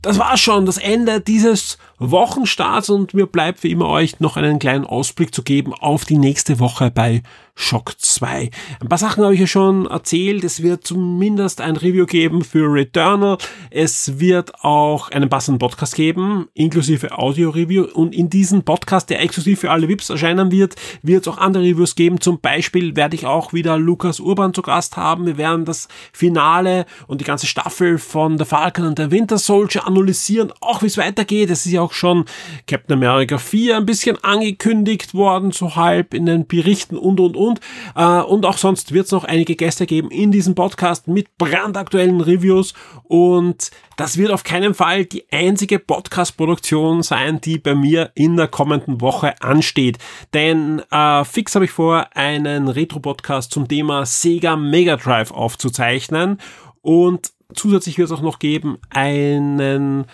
Das 0.03 0.19
war's 0.19 0.41
schon, 0.41 0.65
das 0.65 0.79
Ende 0.79 1.21
dieses 1.21 1.79
Wochenstarts 2.01 2.89
und 2.89 3.13
mir 3.13 3.27
bleibt 3.27 3.63
wie 3.63 3.71
immer 3.71 3.89
euch 3.89 4.21
noch 4.21 4.39
einen 4.39 4.59
kleinen 4.59 4.87
Ausblick 4.87 5.35
zu 5.35 5.43
geben 5.43 5.75
auf 5.75 6.07
die 6.07 6.17
nächste 6.17 6.59
Woche 6.59 6.91
bei 6.91 7.23
Shock 7.61 7.93
2. 7.99 8.51
Ein 8.81 8.89
paar 8.89 8.99
Sachen 8.99 9.23
habe 9.23 9.35
ich 9.35 9.41
ja 9.41 9.47
schon 9.47 9.87
erzählt. 9.87 10.45
Es 10.45 10.63
wird 10.63 10.87
zumindest 10.87 11.61
ein 11.61 11.77
Review 11.77 12.07
geben 12.07 12.43
für 12.43 12.73
Returnal. 12.73 13.37
Es 13.71 14.19
wird 14.19 14.65
auch 14.65 15.11
einen 15.11 15.29
passenden 15.29 15.59
Podcast 15.59 15.95
geben, 15.95 16.49
inklusive 16.55 17.19
Audio-Review. 17.19 17.85
Und 17.93 18.15
in 18.15 18.31
diesem 18.31 18.63
Podcast, 18.63 19.11
der 19.11 19.21
exklusiv 19.21 19.61
für 19.61 19.71
alle 19.71 19.89
VIPs 19.89 20.09
erscheinen 20.09 20.51
wird, 20.51 20.77
wird 21.03 21.27
es 21.27 21.29
auch 21.29 21.37
andere 21.37 21.65
Reviews 21.65 21.97
geben. 21.97 22.21
Zum 22.21 22.41
Beispiel 22.41 22.97
werde 22.97 23.15
ich 23.15 23.27
auch 23.27 23.53
wieder 23.53 23.77
Lukas 23.77 24.21
Urban 24.21 24.55
zu 24.55 24.63
Gast 24.63 24.97
haben. 24.97 25.27
Wir 25.27 25.37
werden 25.37 25.67
das 25.67 25.89
Finale 26.15 26.87
und 27.09 27.21
die 27.21 27.27
ganze 27.27 27.47
Staffel 27.47 27.99
von 27.99 28.39
The 28.39 28.47
Falcon 28.47 28.87
und 28.87 28.99
der 28.99 29.11
Winter 29.11 29.37
Soldier 29.37 29.87
analysieren, 29.87 30.51
auch 30.61 30.83
wie 30.83 30.87
es 30.87 30.97
weitergeht. 30.97 31.51
Es 31.51 31.67
ist 31.67 31.73
ja 31.73 31.83
auch 31.83 31.90
schon 31.93 32.25
Captain 32.67 32.95
America 32.97 33.39
4 33.39 33.77
ein 33.77 33.87
bisschen 33.87 34.23
angekündigt 34.23 35.15
worden, 35.15 35.53
so 35.53 35.77
halb 35.77 36.15
in 36.15 36.27
den 36.27 36.47
Berichten 36.47 36.97
und 36.97 37.21
und 37.21 37.37
und 37.37 37.37
und. 37.37 37.61
Äh, 37.97 38.23
und 38.23 38.47
auch 38.47 38.59
sonst 38.59 38.93
wird 38.93 39.07
es 39.07 39.13
noch 39.13 39.25
einige 39.25 39.57
Gäste 39.57 39.87
geben 39.87 40.11
in 40.11 40.33
diesem 40.33 40.55
Podcast 40.55 41.09
mit 41.09 41.37
brandaktuellen 41.39 42.21
Reviews. 42.21 42.75
Und 43.05 43.71
das 43.97 44.17
wird 44.17 44.31
auf 44.31 44.45
keinen 44.45 44.75
Fall 44.75 45.05
die 45.05 45.25
einzige 45.31 45.79
Podcast-Produktion 45.79 47.03
sein, 47.03 47.41
die 47.41 47.59
bei 47.59 47.75
mir 47.75 48.11
in 48.15 48.37
der 48.37 48.49
kommenden 48.49 49.01
Woche 49.01 49.41
ansteht. 49.43 49.99
Denn 50.33 50.83
äh, 50.91 51.25
fix 51.25 51.55
habe 51.55 51.67
ich 51.67 51.71
vor, 51.71 52.09
einen 52.15 52.69
Retro-Podcast 52.69 53.53
zum 53.53 53.69
Thema 53.69 54.07
Sega 54.07 54.57
Mega 54.57 54.97
Drive 54.97 55.33
aufzuzeichnen. 55.33 56.39
Und 56.83 57.33
zusätzlich 57.55 57.99
wird 57.99 58.07
es 58.07 58.17
auch 58.17 58.23
noch 58.23 58.39
geben 58.39 58.79
einen 58.91 60.07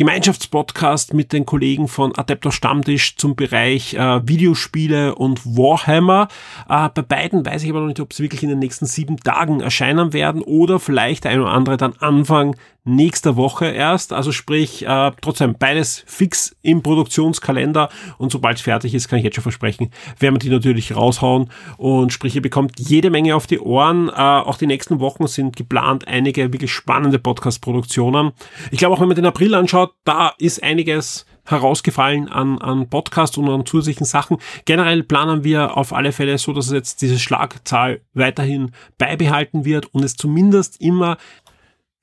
Gemeinschaftspodcast 0.00 1.12
mit 1.12 1.30
den 1.34 1.44
Kollegen 1.44 1.86
von 1.86 2.16
Adeptor 2.16 2.52
Stammtisch 2.52 3.16
zum 3.16 3.36
Bereich 3.36 3.92
äh, 3.92 4.26
Videospiele 4.26 5.14
und 5.14 5.44
Warhammer. 5.44 6.28
Äh, 6.70 6.88
bei 6.94 7.02
beiden 7.02 7.44
weiß 7.44 7.62
ich 7.64 7.68
aber 7.68 7.80
noch 7.80 7.88
nicht, 7.88 8.00
ob 8.00 8.14
sie 8.14 8.22
wirklich 8.22 8.42
in 8.42 8.48
den 8.48 8.60
nächsten 8.60 8.86
sieben 8.86 9.18
Tagen 9.18 9.60
erscheinen 9.60 10.14
werden 10.14 10.40
oder 10.40 10.80
vielleicht 10.80 11.26
ein 11.26 11.38
oder 11.38 11.50
andere 11.50 11.76
dann 11.76 11.92
Anfang 11.98 12.56
nächster 12.94 13.36
Woche 13.36 13.66
erst. 13.66 14.12
Also 14.12 14.32
sprich, 14.32 14.86
äh, 14.86 15.12
trotzdem 15.20 15.56
beides 15.58 16.04
fix 16.06 16.56
im 16.62 16.82
Produktionskalender 16.82 17.88
und 18.18 18.32
sobald 18.32 18.56
es 18.56 18.62
fertig 18.62 18.94
ist, 18.94 19.08
kann 19.08 19.18
ich 19.18 19.24
jetzt 19.24 19.34
schon 19.34 19.42
versprechen, 19.42 19.90
werden 20.18 20.34
wir 20.34 20.38
die 20.38 20.50
natürlich 20.50 20.94
raushauen 20.94 21.50
und 21.76 22.12
sprich, 22.12 22.34
ihr 22.34 22.42
bekommt 22.42 22.78
jede 22.78 23.10
Menge 23.10 23.36
auf 23.36 23.46
die 23.46 23.60
Ohren. 23.60 24.08
Äh, 24.08 24.12
auch 24.12 24.58
die 24.58 24.66
nächsten 24.66 25.00
Wochen 25.00 25.26
sind 25.26 25.56
geplant 25.56 26.06
einige 26.08 26.52
wirklich 26.52 26.72
spannende 26.72 27.18
Podcast-Produktionen. 27.18 28.32
Ich 28.70 28.78
glaube 28.78 28.94
auch, 28.94 29.00
wenn 29.00 29.08
man 29.08 29.16
den 29.16 29.26
April 29.26 29.54
anschaut, 29.54 29.92
da 30.04 30.34
ist 30.38 30.62
einiges 30.62 31.26
herausgefallen 31.44 32.28
an, 32.28 32.58
an 32.58 32.88
Podcast 32.88 33.38
und 33.38 33.48
an 33.48 33.66
zusätzlichen 33.66 34.04
Sachen. 34.06 34.38
Generell 34.64 35.02
planen 35.02 35.44
wir 35.44 35.76
auf 35.76 35.92
alle 35.92 36.12
Fälle 36.12 36.38
so, 36.38 36.52
dass 36.52 36.66
es 36.66 36.72
jetzt 36.72 37.02
diese 37.02 37.18
Schlagzahl 37.18 38.00
weiterhin 38.14 38.72
beibehalten 38.98 39.64
wird 39.64 39.92
und 39.92 40.04
es 40.04 40.16
zumindest 40.16 40.80
immer 40.80 41.16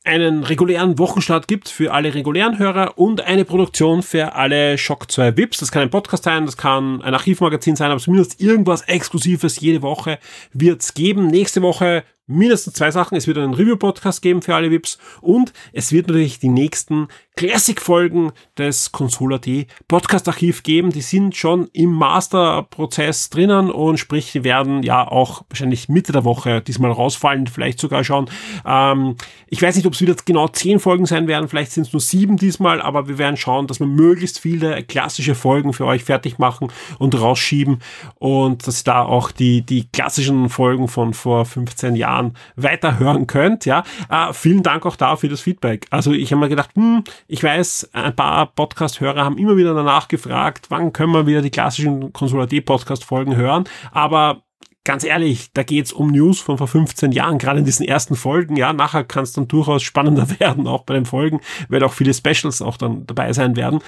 einen 0.07 0.43
regulären 0.43 0.97
Wochenstart 0.97 1.47
gibt 1.47 1.69
für 1.69 1.93
alle 1.93 2.13
regulären 2.13 2.57
Hörer 2.57 2.97
und 2.97 3.21
eine 3.21 3.45
Produktion 3.45 4.01
für 4.01 4.33
alle 4.35 4.77
Shock 4.77 5.11
2 5.11 5.37
VIPs. 5.37 5.57
Das 5.59 5.71
kann 5.71 5.83
ein 5.83 5.89
Podcast 5.89 6.23
sein, 6.23 6.45
das 6.45 6.57
kann 6.57 7.01
ein 7.01 7.13
Archivmagazin 7.13 7.75
sein, 7.75 7.91
aber 7.91 7.99
zumindest 7.99 8.41
irgendwas 8.41 8.81
Exklusives 8.83 9.59
jede 9.59 9.81
Woche 9.81 10.17
wird's 10.53 10.93
geben. 10.93 11.27
Nächste 11.27 11.61
Woche 11.61 12.03
mindestens 12.27 12.73
zwei 12.73 12.91
Sachen. 12.91 13.17
Es 13.17 13.25
wird 13.25 13.37
einen 13.37 13.53
Review-Podcast 13.53 14.21
geben 14.21 14.41
für 14.41 14.53
alle 14.53 14.69
VIPs 14.69 14.97
und 15.21 15.53
es 15.73 15.91
wird 15.91 16.07
natürlich 16.07 16.39
die 16.39 16.49
nächsten 16.49 17.07
Classic-Folgen 17.37 18.31
des 18.57 18.91
Console.at 18.91 19.47
Podcast-Archiv 19.87 20.63
geben. 20.63 20.91
Die 20.91 21.01
sind 21.01 21.35
schon 21.35 21.69
im 21.71 21.91
Master-Prozess 21.91 23.29
drinnen 23.29 23.69
und 23.71 23.97
sprich, 23.97 24.31
die 24.31 24.43
werden 24.43 24.83
ja 24.83 25.07
auch 25.07 25.43
wahrscheinlich 25.49 25.87
Mitte 25.87 26.11
der 26.11 26.25
Woche 26.25 26.61
diesmal 26.61 26.91
rausfallen, 26.91 27.47
vielleicht 27.47 27.79
sogar 27.79 28.03
schon. 28.03 28.29
Ähm, 28.65 29.15
ich 29.47 29.61
weiß 29.61 29.75
nicht, 29.75 29.85
ob 29.85 29.93
es 29.93 30.01
wieder 30.01 30.15
genau 30.25 30.47
zehn 30.47 30.79
Folgen 30.79 31.05
sein 31.05 31.27
werden, 31.27 31.47
vielleicht 31.47 31.71
sind 31.71 31.87
es 31.87 31.93
nur 31.93 31.99
sieben 31.99 32.37
diesmal, 32.37 32.81
aber 32.81 33.07
wir 33.07 33.19
werden 33.19 33.37
schauen, 33.37 33.67
dass 33.67 33.79
wir 33.79 33.87
möglichst 33.87 34.39
viele 34.39 34.83
klassische 34.83 35.35
Folgen 35.35 35.73
für 35.73 35.85
euch 35.85 36.03
fertig 36.03 36.39
machen 36.39 36.69
und 36.97 37.19
rausschieben 37.19 37.79
und 38.15 38.65
dass 38.65 38.83
da 38.83 39.03
auch 39.03 39.31
die, 39.31 39.61
die 39.61 39.87
klassischen 39.91 40.49
Folgen 40.49 40.87
von 40.87 41.13
vor 41.13 41.45
15 41.45 41.95
Jahren 41.95 42.16
weiterhören 42.55 43.27
könnt. 43.27 43.65
Ja, 43.65 43.83
äh, 44.09 44.33
vielen 44.33 44.63
Dank 44.63 44.85
auch 44.85 44.95
da 44.95 45.15
für 45.15 45.29
das 45.29 45.41
Feedback. 45.41 45.87
Also 45.89 46.11
ich 46.11 46.31
habe 46.31 46.41
mir 46.41 46.49
gedacht, 46.49 46.71
hm, 46.75 47.03
ich 47.27 47.43
weiß, 47.43 47.89
ein 47.93 48.15
paar 48.15 48.47
Podcast-Hörer 48.47 49.23
haben 49.23 49.37
immer 49.37 49.57
wieder 49.57 49.73
danach 49.73 50.07
gefragt, 50.07 50.67
wann 50.69 50.93
können 50.93 51.13
wir 51.13 51.27
wieder 51.27 51.41
die 51.41 51.51
klassischen 51.51 52.13
Konsulat-Podcast-Folgen 52.13 53.35
hören, 53.35 53.65
aber 53.91 54.43
ganz 54.87 55.03
ehrlich, 55.03 55.51
da 55.53 55.63
geht's 55.63 55.91
um 55.91 56.11
News 56.11 56.39
von 56.39 56.57
vor 56.57 56.67
15 56.67 57.11
Jahren, 57.11 57.37
gerade 57.37 57.59
in 57.59 57.65
diesen 57.65 57.85
ersten 57.85 58.15
Folgen. 58.15 58.55
Ja, 58.55 58.71
nachher 58.71 59.03
kann 59.03 59.23
es 59.23 59.33
dann 59.33 59.47
durchaus 59.47 59.83
spannender 59.83 60.27
werden, 60.39 60.65
auch 60.65 60.83
bei 60.83 60.93
den 60.93 61.05
Folgen, 61.05 61.41
weil 61.67 61.83
auch 61.83 61.93
viele 61.93 62.13
Specials 62.13 62.61
auch 62.61 62.77
dann 62.77 63.05
dabei 63.05 63.33
sein 63.33 63.55
werden. 63.57 63.79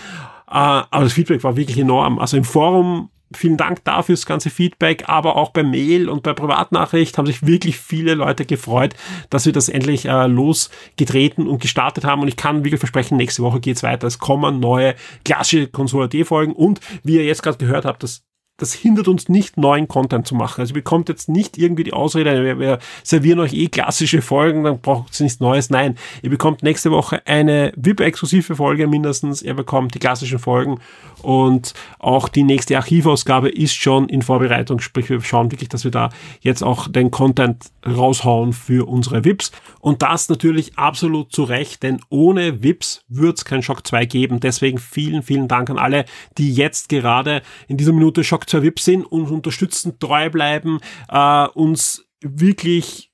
Äh, 0.48 0.84
aber 0.92 1.04
das 1.04 1.13
Feedback 1.13 1.44
war 1.44 1.56
wirklich 1.56 1.80
enorm. 1.80 2.20
Also 2.20 2.36
im 2.36 2.44
Forum 2.44 3.10
vielen 3.36 3.58
Dank 3.58 3.84
dafür 3.84 4.15
das 4.15 4.26
ganze 4.26 4.50
Feedback, 4.50 5.04
aber 5.08 5.36
auch 5.36 5.52
bei 5.52 5.63
Mail 5.63 6.10
und 6.10 6.24
bei 6.24 6.34
Privatnachricht 6.34 7.18
haben 7.18 7.26
sich 7.26 7.46
wirklich 7.46 7.78
viele 7.78 8.15
Leute 8.15 8.46
gefreut, 8.46 8.96
dass 9.30 9.46
wir 9.46 9.54
das 9.54 9.70
endlich 9.70 10.06
äh, 10.06 10.28
losgetreten 10.28 11.48
und 11.48 11.62
gestartet 11.62 12.06
haben 12.06 12.22
und 12.22 12.28
ich 12.28 12.38
kann 12.38 12.63
wirklich 12.63 12.80
versprechen, 12.80 13.18
nächste 13.18 13.44
Woche 13.44 13.60
geht's 13.60 13.84
weiter. 13.84 14.08
Es 14.08 14.20
kommen 14.20 14.60
neue 14.60 14.96
klassische 15.26 15.68
Konsole-D-Folgen 15.68 16.54
und 16.54 16.80
wie 17.04 17.15
ihr 17.15 17.26
jetzt 17.26 17.44
gerade 17.44 17.58
gehört 17.58 17.86
habt, 17.86 18.04
das 18.04 18.24
das 18.60 18.74
hindert 18.74 19.08
uns 19.08 19.30
nicht, 19.30 19.58
neuen 19.58 19.88
Content 19.88 20.28
zu 20.28 20.36
machen. 20.36 20.62
Also 20.62 20.72
ihr 20.72 20.76
bekommt 20.76 21.10
jetzt 21.10 21.30
nicht 21.30 21.58
irgendwie 21.58 21.84
die 21.84 21.93
Ausrede, 21.93 22.43
wir, 22.43 22.60
wir 22.60 22.80
servieren 23.04 23.39
euch 23.39 23.54
eh 23.54 23.67
klassische 23.67 24.22
Folgen, 24.22 24.63
dann 24.63 24.80
braucht 24.80 25.19
ihr 25.19 25.24
nichts 25.24 25.39
Neues. 25.39 25.69
Nein, 25.69 25.98
ihr 26.22 26.30
bekommt 26.30 26.62
nächste 26.62 26.91
Woche 26.91 27.26
eine 27.26 27.72
VIP-exklusive 27.76 28.56
Folge 28.56 28.88
mindestens. 28.88 29.41
Ihr 29.41 29.54
bekommt 29.54 29.95
die 29.95 30.00
klassischen 30.00 30.39
Folgen 30.39 30.80
und 31.22 31.74
auch 32.00 32.30
die 32.30 32.43
nächste 32.43 32.78
Archivausgabe 32.78 33.50
ist 33.50 33.74
schon 33.74 34.10
in 34.10 34.22
Vorbereitung. 34.22 34.80
Sprich, 34.80 35.10
wir 35.10 35.22
schauen 35.22 35.52
wirklich, 35.52 35.69
dass 35.69 35.84
wir 35.84 35.91
da 35.91 36.10
jetzt 36.41 36.63
auch 36.63 36.88
den 36.88 37.12
Content 37.12 37.72
raushauen 37.86 38.54
für 38.54 38.88
unsere 38.88 39.24
VIPs. 39.24 39.52
Und 39.80 40.02
das 40.02 40.30
natürlich 40.30 40.78
absolut 40.78 41.32
zu 41.32 41.43
Recht, 41.43 41.84
denn 41.84 42.02
ohne 42.10 42.63
VIPs 42.63 43.04
wird 43.08 43.38
es 43.38 43.45
kein 43.45 43.63
Shock 43.63 43.88
2 43.88 44.06
geben. 44.06 44.39
Deswegen 44.39 44.78
vielen, 44.78 45.24
vielen 45.24 45.48
Dank 45.48 45.69
an 45.69 45.78
alle, 45.78 46.06
die 46.38 46.54
jetzt 46.54 46.89
gerade 46.89 47.41
in 47.67 47.78
dieser 47.78 47.93
Minute 47.93 48.24
Shock 48.24 48.49
2 48.50 48.64
VIPs 48.64 48.86
sind, 48.86 49.06
uns 49.06 49.32
unterstützen, 49.32 50.00
treu 50.00 50.30
bleiben, 50.30 50.80
äh, 51.10 51.48
uns 51.48 52.06
wirklich 52.22 53.10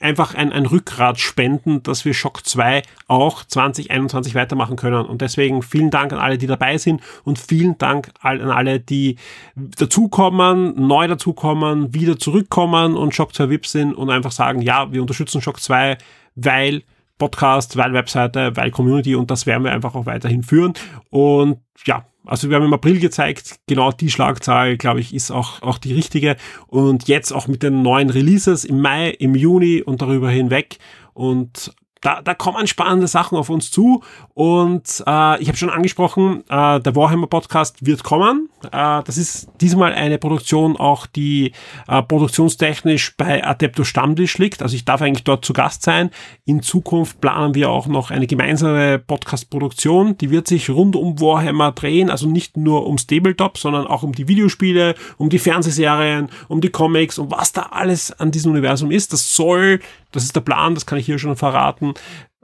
einfach 0.00 0.34
ein, 0.34 0.50
ein 0.52 0.66
Rückgrat 0.66 1.20
spenden, 1.20 1.82
dass 1.82 2.04
wir 2.04 2.14
Shock 2.14 2.46
2 2.46 2.82
auch 3.06 3.44
2021 3.44 4.34
weitermachen 4.34 4.76
können. 4.76 5.04
Und 5.04 5.20
deswegen 5.20 5.62
vielen 5.62 5.90
Dank 5.90 6.12
an 6.12 6.18
alle, 6.18 6.38
die 6.38 6.46
dabei 6.46 6.78
sind 6.78 7.02
und 7.24 7.38
vielen 7.38 7.76
Dank 7.78 8.10
an 8.20 8.40
alle, 8.50 8.80
die 8.80 9.16
dazukommen, 9.54 10.74
neu 10.86 11.06
dazukommen, 11.06 11.94
wieder 11.94 12.18
zurückkommen 12.18 12.96
und 12.96 13.14
Shock 13.14 13.34
2 13.34 13.50
VIP 13.50 13.66
sind 13.66 13.94
und 13.94 14.10
einfach 14.10 14.32
sagen, 14.32 14.62
ja, 14.62 14.90
wir 14.90 15.02
unterstützen 15.02 15.42
Shock 15.42 15.60
2, 15.60 15.98
weil 16.34 16.82
Podcast, 17.18 17.76
weil 17.76 17.92
Webseite, 17.92 18.56
weil 18.56 18.70
Community 18.70 19.14
und 19.14 19.30
das 19.30 19.44
werden 19.44 19.64
wir 19.64 19.72
einfach 19.72 19.94
auch 19.94 20.06
weiterhin 20.06 20.42
führen. 20.42 20.72
Und 21.10 21.58
ja, 21.84 22.06
also 22.24 22.48
wir 22.48 22.56
haben 22.56 22.64
im 22.64 22.74
April 22.74 23.00
gezeigt, 23.00 23.60
genau 23.66 23.92
die 23.92 24.10
Schlagzahl, 24.10 24.76
glaube 24.76 25.00
ich, 25.00 25.14
ist 25.14 25.30
auch, 25.30 25.62
auch 25.62 25.78
die 25.78 25.94
richtige. 25.94 26.36
Und 26.66 27.08
jetzt 27.08 27.32
auch 27.32 27.48
mit 27.48 27.62
den 27.62 27.82
neuen 27.82 28.10
Releases 28.10 28.64
im 28.64 28.80
Mai, 28.80 29.10
im 29.10 29.34
Juni 29.34 29.82
und 29.82 30.02
darüber 30.02 30.30
hinweg. 30.30 30.78
Und 31.14 31.72
da, 32.00 32.22
da 32.22 32.34
kommen 32.34 32.66
spannende 32.66 33.06
Sachen 33.06 33.36
auf 33.36 33.50
uns 33.50 33.70
zu 33.70 34.02
und 34.34 35.04
äh, 35.06 35.42
ich 35.42 35.48
habe 35.48 35.56
schon 35.56 35.68
angesprochen, 35.68 36.44
äh, 36.48 36.80
der 36.80 36.96
Warhammer 36.96 37.26
Podcast 37.26 37.84
wird 37.84 38.04
kommen. 38.04 38.48
Äh, 38.64 39.02
das 39.04 39.18
ist 39.18 39.48
diesmal 39.60 39.92
eine 39.92 40.16
Produktion, 40.16 40.78
auch 40.78 41.06
die 41.06 41.52
äh, 41.88 42.02
produktionstechnisch 42.02 43.16
bei 43.16 43.44
Adepto 43.44 43.84
Stammtisch 43.84 44.38
liegt. 44.38 44.62
Also 44.62 44.76
ich 44.76 44.86
darf 44.86 45.02
eigentlich 45.02 45.24
dort 45.24 45.44
zu 45.44 45.52
Gast 45.52 45.82
sein. 45.82 46.10
In 46.46 46.62
Zukunft 46.62 47.20
planen 47.20 47.54
wir 47.54 47.68
auch 47.68 47.86
noch 47.86 48.10
eine 48.10 48.26
gemeinsame 48.26 48.98
Podcast-Produktion. 48.98 50.16
Die 50.16 50.30
wird 50.30 50.48
sich 50.48 50.70
rund 50.70 50.96
um 50.96 51.20
Warhammer 51.20 51.72
drehen, 51.72 52.08
also 52.08 52.26
nicht 52.26 52.56
nur 52.56 52.86
ums 52.86 53.06
Tabletop, 53.06 53.58
sondern 53.58 53.86
auch 53.86 54.02
um 54.02 54.12
die 54.12 54.26
Videospiele, 54.26 54.94
um 55.18 55.28
die 55.28 55.38
Fernsehserien, 55.38 56.30
um 56.48 56.62
die 56.62 56.70
Comics, 56.70 57.18
um 57.18 57.30
was 57.30 57.52
da 57.52 57.68
alles 57.72 58.10
an 58.18 58.30
diesem 58.30 58.52
Universum 58.52 58.90
ist. 58.90 59.12
Das 59.12 59.36
soll 59.36 59.80
das 60.12 60.24
ist 60.24 60.34
der 60.34 60.40
Plan, 60.40 60.74
das 60.74 60.86
kann 60.86 60.98
ich 60.98 61.06
hier 61.06 61.18
schon 61.18 61.36
verraten, 61.36 61.89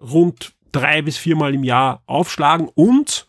rund 0.00 0.52
drei 0.72 1.02
bis 1.02 1.16
viermal 1.16 1.54
im 1.54 1.64
Jahr 1.64 2.02
aufschlagen 2.06 2.68
und 2.74 3.26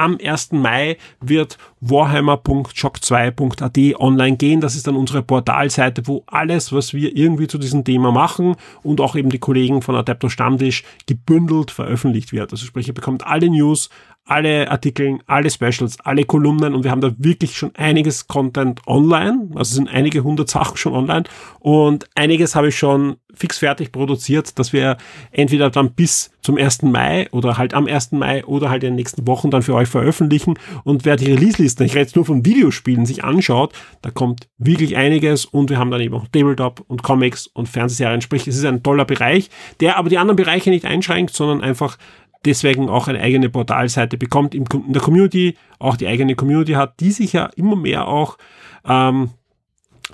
am 0.00 0.18
1. 0.22 0.52
Mai 0.52 0.96
wird 1.20 1.58
warhammer.shock2.at 1.80 4.00
online 4.00 4.38
gehen. 4.38 4.62
Das 4.62 4.74
ist 4.74 4.86
dann 4.86 4.96
unsere 4.96 5.22
Portalseite, 5.22 6.06
wo 6.06 6.22
alles, 6.26 6.72
was 6.72 6.94
wir 6.94 7.14
irgendwie 7.14 7.48
zu 7.48 7.58
diesem 7.58 7.84
Thema 7.84 8.10
machen 8.10 8.56
und 8.82 9.02
auch 9.02 9.14
eben 9.14 9.28
die 9.28 9.38
Kollegen 9.38 9.82
von 9.82 9.94
Adepto 9.94 10.30
Stammtisch 10.30 10.84
gebündelt 11.06 11.70
veröffentlicht 11.70 12.32
wird. 12.32 12.50
Also 12.50 12.64
sprich, 12.64 12.88
ihr 12.88 12.94
bekommt 12.94 13.26
alle 13.26 13.50
News, 13.50 13.90
alle 14.24 14.70
Artikel, 14.70 15.18
alle 15.26 15.50
Specials, 15.50 15.98
alle 16.00 16.24
Kolumnen 16.24 16.74
und 16.74 16.84
wir 16.84 16.90
haben 16.90 17.00
da 17.00 17.12
wirklich 17.18 17.56
schon 17.56 17.74
einiges 17.74 18.28
Content 18.28 18.80
online. 18.86 19.48
Also 19.54 19.74
sind 19.74 19.88
einige 19.88 20.22
hundert 20.22 20.50
Sachen 20.50 20.76
schon 20.76 20.94
online 20.94 21.24
und 21.58 22.06
einiges 22.14 22.54
habe 22.54 22.68
ich 22.68 22.78
schon 22.78 23.16
fix 23.34 23.58
fertig 23.58 23.92
produziert, 23.92 24.58
dass 24.58 24.72
wir 24.72 24.96
entweder 25.30 25.70
dann 25.70 25.92
bis 25.92 26.30
zum 26.42 26.56
1. 26.56 26.82
Mai 26.82 27.28
oder 27.32 27.58
halt 27.58 27.74
am 27.74 27.86
1. 27.86 28.12
Mai 28.12 28.44
oder 28.44 28.70
halt 28.70 28.82
in 28.82 28.90
den 28.90 28.96
nächsten 28.96 29.26
Wochen 29.26 29.50
dann 29.50 29.62
für 29.62 29.74
euch 29.74 29.88
veröffentlichen. 29.88 30.54
Und 30.84 31.04
wer 31.04 31.16
die 31.16 31.32
Release-Liste, 31.32 31.84
ich 31.84 31.92
rede 31.92 32.02
jetzt 32.02 32.16
nur 32.16 32.24
von 32.24 32.44
Videospielen, 32.44 33.06
sich 33.06 33.24
anschaut, 33.24 33.72
da 34.02 34.10
kommt 34.10 34.48
wirklich 34.58 34.96
einiges 34.96 35.44
und 35.44 35.70
wir 35.70 35.78
haben 35.78 35.90
dann 35.90 36.00
eben 36.00 36.14
auch 36.14 36.26
Tabletop 36.28 36.84
und 36.88 37.02
Comics 37.02 37.46
und 37.46 37.68
Fernsehserien. 37.68 38.20
Sprich, 38.20 38.46
es 38.46 38.56
ist 38.56 38.64
ein 38.64 38.82
toller 38.82 39.04
Bereich, 39.04 39.50
der 39.80 39.96
aber 39.96 40.08
die 40.08 40.18
anderen 40.18 40.36
Bereiche 40.36 40.70
nicht 40.70 40.84
einschränkt, 40.84 41.34
sondern 41.34 41.62
einfach 41.62 41.98
deswegen 42.44 42.88
auch 42.88 43.08
eine 43.08 43.20
eigene 43.20 43.50
Portalseite 43.50 44.16
bekommt 44.16 44.54
in 44.54 44.64
der 44.88 45.02
Community, 45.02 45.56
auch 45.78 45.96
die 45.96 46.06
eigene 46.06 46.34
Community 46.34 46.72
hat, 46.72 47.00
die 47.00 47.10
sich 47.10 47.32
ja 47.32 47.50
immer 47.56 47.76
mehr 47.76 48.08
auch 48.08 48.38
ähm, 48.84 49.30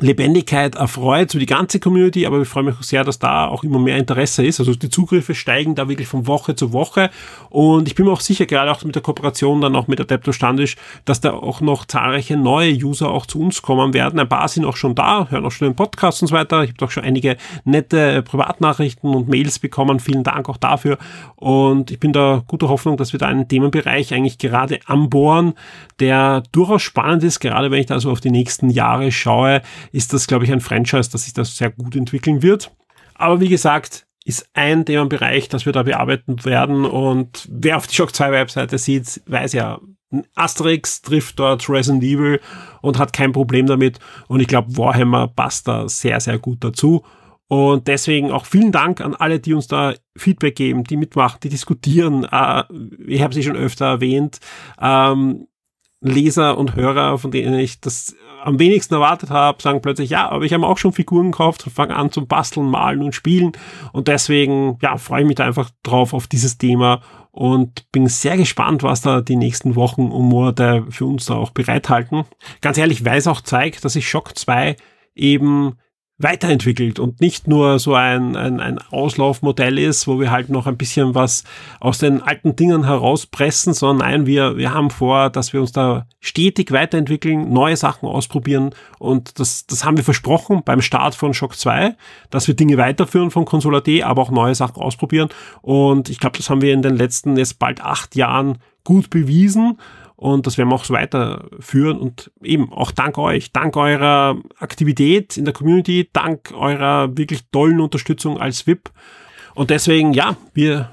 Lebendigkeit 0.01 0.75
erfreut, 0.75 1.31
so 1.31 1.39
die 1.39 1.47
ganze 1.47 1.81
Community, 1.81 2.27
aber 2.27 2.41
ich 2.43 2.49
freue 2.49 2.65
mich 2.65 2.75
sehr, 2.81 3.05
dass 3.05 3.19
da 3.19 3.47
auch 3.47 3.65
immer 3.65 3.79
mehr 3.79 3.97
Interesse 3.97 4.45
ist. 4.45 4.61
Also 4.61 4.75
die 4.75 4.91
Zugriffe 4.91 5.35
steigen 5.35 5.75
da 5.75 5.89
wirklich 5.89 6.09
von 6.09 6.27
Woche 6.27 6.55
zu 6.55 6.73
Woche 6.73 7.11
und 7.51 7.89
ich 7.89 7.95
bin 7.95 8.07
mir 8.07 8.13
auch 8.13 8.21
sicher, 8.21 8.47
gerade 8.47 8.71
auch 8.71 8.85
mit 8.85 8.95
der 8.95 9.03
Kooperation 9.03 9.61
dann 9.61 9.77
auch 9.77 9.89
mit 9.89 10.01
Adepto 10.01 10.33
Standisch, 10.33 10.77
dass 11.05 11.21
da 11.21 11.33
auch 11.33 11.61
noch 11.61 11.87
zahlreiche 11.87 12.37
neue 12.37 12.73
User 12.73 13.11
auch 13.11 13.27
zu 13.27 13.41
uns 13.41 13.63
kommen 13.63 13.95
werden. 13.95 14.21
Ein 14.21 14.29
paar 14.29 14.49
sind 14.49 14.65
auch 14.65 14.77
schon 14.77 14.95
da, 14.95 15.29
hören 15.31 15.45
auch 15.45 15.51
schon 15.51 15.69
den 15.69 15.77
Podcast 15.77 16.23
und 16.23 16.29
so 16.29 16.35
weiter. 16.35 16.63
Ich 16.63 16.71
habe 16.71 16.79
doch 16.79 16.91
schon 16.91 17.05
einige 17.05 17.37
nette 17.65 18.23
Privatnachrichten 18.23 19.15
und 19.15 19.29
Mails 19.29 19.59
bekommen. 19.59 20.01
Vielen 20.01 20.25
Dank 20.25 20.49
auch 20.49 20.59
dafür 20.59 20.99
und 21.37 21.91
ich 21.91 22.01
bin 22.01 22.13
da 22.13 22.43
guter 22.47 22.69
Hoffnung, 22.69 22.97
dass 22.97 23.13
wir 23.13 23.19
da 23.19 23.27
einen 23.27 23.49
Themenbereich 23.49 24.13
eigentlich 24.13 24.39
gerade 24.39 24.81
anbohren, 24.87 25.55
der 26.01 26.43
durchaus 26.53 26.83
spannend 26.83 27.25
ist, 27.25 27.41
gerade 27.41 27.71
wenn 27.71 27.81
ich 27.81 27.87
da 27.87 27.99
so 28.01 28.11
auf 28.11 28.21
die 28.21 28.31
nächsten 28.31 28.71
Jahre 28.71 29.11
schaue 29.13 29.63
ist 29.93 30.13
das, 30.13 30.27
glaube 30.27 30.45
ich, 30.45 30.53
ein 30.53 30.61
Franchise, 30.61 31.11
das 31.11 31.25
sich 31.25 31.33
das 31.33 31.57
sehr 31.57 31.71
gut 31.71 31.97
entwickeln 31.97 32.43
wird. 32.43 32.75
Aber 33.15 33.41
wie 33.41 33.49
gesagt, 33.49 34.07
ist 34.25 34.49
ein 34.55 34.85
Themenbereich, 34.85 35.49
das 35.49 35.67
wir 35.67 35.73
da 35.73 35.85
bearbeiten 35.85 36.45
werden. 36.45 36.85
Und 36.85 37.47
wer 37.51 37.77
auf 37.77 37.87
die 37.87 37.95
Shock 37.95 38.15
2 38.15 38.33
Webseite 38.33 38.77
sieht, 38.77 39.23
weiß 39.27 39.53
ja, 39.53 39.79
Asterix 40.35 41.03
trifft 41.03 41.39
dort 41.39 41.69
Resident 41.69 42.03
Evil 42.03 42.41
und 42.83 42.99
hat 42.99 43.13
kein 43.13 43.33
Problem 43.33 43.67
damit. 43.67 43.99
Und 44.29 44.41
ich 44.41 44.49
glaube, 44.49 44.77
Warhammer 44.77 45.29
passt 45.29 45.69
da 45.69 45.89
sehr, 45.89 46.21
sehr 46.21 46.39
gut 46.39 46.65
dazu. 46.65 47.05
Und 47.49 47.87
deswegen 47.87 48.33
auch 48.33 48.47
vielen 48.47 48.73
Dank 48.73 49.01
an 49.01 49.15
alle, 49.15 49.39
die 49.39 49.55
uns 49.55 49.69
da 49.69 49.95
Feedback 50.17 50.57
geben, 50.57 50.83
die 50.83 50.97
mitmachen, 50.97 51.39
die 51.43 51.49
diskutieren. 51.49 52.25
Äh, 52.25 52.65
ich 53.07 53.23
habe 53.23 53.35
sie 53.35 53.45
schon 53.45 53.57
öfter 53.57 53.87
erwähnt. 53.87 54.41
Ähm, 54.81 55.47
Leser 56.01 56.59
und 56.59 56.75
Hörer, 56.75 57.19
von 57.19 57.31
denen 57.31 57.59
ich 57.59 57.81
das 57.81 58.17
am 58.43 58.59
wenigsten 58.59 58.95
erwartet 58.95 59.31
habe, 59.31 59.63
sagen 59.63 59.83
plötzlich, 59.83 60.11
ja, 60.11 60.29
aber 60.29 60.45
ich 60.45 60.53
habe 60.53 60.67
auch 60.67 60.79
schon 60.79 60.93
Figuren 60.93 61.33
gekauft 61.33 61.67
und 61.67 61.73
fange 61.73 61.97
an 61.97 62.13
zu 62.13 62.27
basteln, 62.27 62.71
malen 62.71 63.03
und 63.03 63.15
spielen. 63.15 63.53
Und 63.93 64.09
deswegen, 64.09 64.79
ja, 64.83 64.97
freue 64.97 65.23
ich 65.23 65.27
mich 65.27 65.37
da 65.37 65.45
einfach 65.45 65.71
drauf 65.83 66.15
auf 66.15 66.27
dieses 66.27 66.59
Thema 66.59 67.01
und 67.31 67.91
bin 67.93 68.07
sehr 68.09 68.37
gespannt, 68.37 68.83
was 68.83 69.03
da 69.03 69.21
die 69.21 69.37
nächsten 69.37 69.77
Wochen 69.77 70.11
und 70.11 70.29
Monate 70.29 70.87
für 70.91 71.07
uns 71.07 71.27
da 71.27 71.35
auch 71.35 71.51
bereithalten. 71.51 72.25
Ganz 72.61 72.79
ehrlich, 72.79 73.05
weil 73.05 73.19
es 73.19 73.27
auch 73.27 73.43
zeigt, 73.43 73.85
dass 73.85 73.93
sich 73.93 74.09
Shock 74.09 74.37
2 74.39 74.77
eben 75.15 75.77
weiterentwickelt 76.19 76.99
und 76.99 77.21
nicht 77.21 77.47
nur 77.47 77.79
so 77.79 77.95
ein, 77.95 78.37
ein, 78.37 78.59
ein 78.59 78.79
Auslaufmodell 78.91 79.79
ist, 79.79 80.09
wo 80.09 80.19
wir 80.19 80.31
halt 80.31 80.49
noch 80.49 80.67
ein 80.67 80.79
bisschen 80.79 81.15
was 81.15 81.45
aus 81.79 81.99
den 81.99 82.23
alten 82.23 82.57
Dingen 82.57 82.85
herauspressen, 82.85 83.75
sondern 83.75 84.09
nein, 84.09 84.27
wir, 84.27 84.57
wir 84.57 84.73
haben 84.73 84.89
vor, 84.89 85.29
dass 85.29 85.53
wir 85.53 85.61
uns 85.61 85.73
da 85.73 86.07
stetig 86.21 86.73
weiterentwickeln, 86.73 87.53
neue 87.53 87.77
Sachen 87.77 88.09
ausprobieren 88.09 88.71
und 88.99 89.39
das, 89.39 89.67
das 89.67 89.85
haben 89.85 89.99
wir 89.99 90.05
versprochen 90.05 90.63
beim 90.65 90.81
Start 90.81 91.15
von 91.15 91.35
Shock 91.35 91.55
2, 91.55 91.95
dass 92.31 92.49
wir 92.49 92.57
Dinge 92.57 92.79
weiterführen 92.79 93.31
von 93.31 93.45
Consola 93.45 93.81
D, 93.81 94.03
aber 94.03 94.23
auch 94.23 94.31
neue 94.31 94.55
Sachen 94.55 94.81
ausprobieren. 94.81 95.29
Und 95.61 96.09
ich 96.09 96.19
glaube, 96.19 96.39
das 96.39 96.49
haben 96.49 96.63
wir 96.63 96.73
in 96.73 96.83
den 96.83 96.97
letzten 96.97 97.37
jetzt 97.37 97.59
bald 97.59 97.83
acht 97.83 98.17
Jahren 98.17 98.59
gut 98.85 99.11
bewiesen 99.11 99.79
und 100.17 100.47
das 100.47 100.57
werden 100.57 100.71
wir 100.71 100.75
auch 100.75 100.85
so 100.85 100.95
weiterführen 100.95 101.99
und 101.99 102.31
eben 102.43 102.73
auch 102.73 102.91
dank 102.91 103.19
euch, 103.19 103.53
dank 103.53 103.77
eurer 103.77 104.37
Aktivität 104.59 105.37
in 105.37 105.45
der 105.45 105.55
Community, 105.55 106.09
dank 106.13 106.53
eurer 106.55 107.17
wirklich 107.17 107.43
tollen 107.53 107.81
Unterstützung 107.81 108.41
als 108.41 108.67
VIP. 108.67 108.91
Und 109.55 109.71
deswegen, 109.71 110.15
ja, 110.15 110.37
wir 110.55 110.91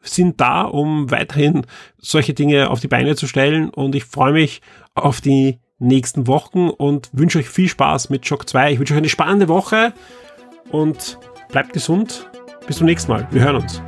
sind 0.00 0.40
da, 0.40 0.62
um 0.62 1.10
weiterhin 1.10 1.66
solche 1.98 2.34
Dinge 2.34 2.70
auf 2.70 2.80
die 2.80 2.88
Beine 2.88 3.16
zu 3.16 3.26
stellen 3.26 3.70
und 3.70 3.94
ich 3.94 4.04
freue 4.04 4.32
mich 4.32 4.60
auf 4.94 5.20
die 5.20 5.58
nächsten 5.78 6.26
Wochen 6.26 6.68
und 6.68 7.10
wünsche 7.12 7.38
euch 7.38 7.48
viel 7.48 7.68
Spaß 7.68 8.10
mit 8.10 8.26
Shock 8.26 8.48
2. 8.48 8.72
Ich 8.72 8.78
wünsche 8.78 8.94
euch 8.94 8.98
eine 8.98 9.08
spannende 9.08 9.48
Woche 9.48 9.92
und 10.70 11.18
bleibt 11.50 11.72
gesund. 11.72 12.30
Bis 12.66 12.76
zum 12.78 12.86
nächsten 12.86 13.12
Mal. 13.12 13.26
Wir 13.30 13.42
hören 13.42 13.56
uns. 13.56 13.82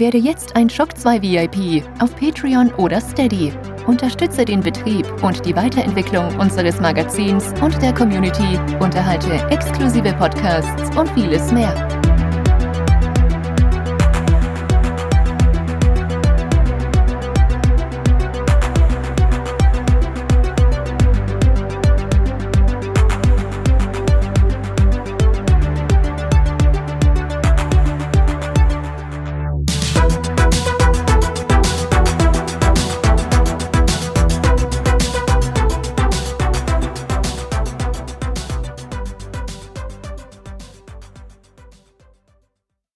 Werde 0.00 0.16
jetzt 0.16 0.56
ein 0.56 0.70
Shock 0.70 0.96
2 0.96 1.20
VIP 1.20 1.84
auf 2.00 2.16
Patreon 2.16 2.72
oder 2.76 3.02
Steady. 3.02 3.52
Unterstütze 3.86 4.46
den 4.46 4.62
Betrieb 4.62 5.06
und 5.22 5.44
die 5.44 5.54
Weiterentwicklung 5.54 6.34
unseres 6.38 6.80
Magazins 6.80 7.52
und 7.60 7.80
der 7.82 7.92
Community, 7.92 8.58
unterhalte 8.80 9.34
exklusive 9.50 10.14
Podcasts 10.14 10.96
und 10.96 11.06
vieles 11.10 11.52
mehr. 11.52 12.09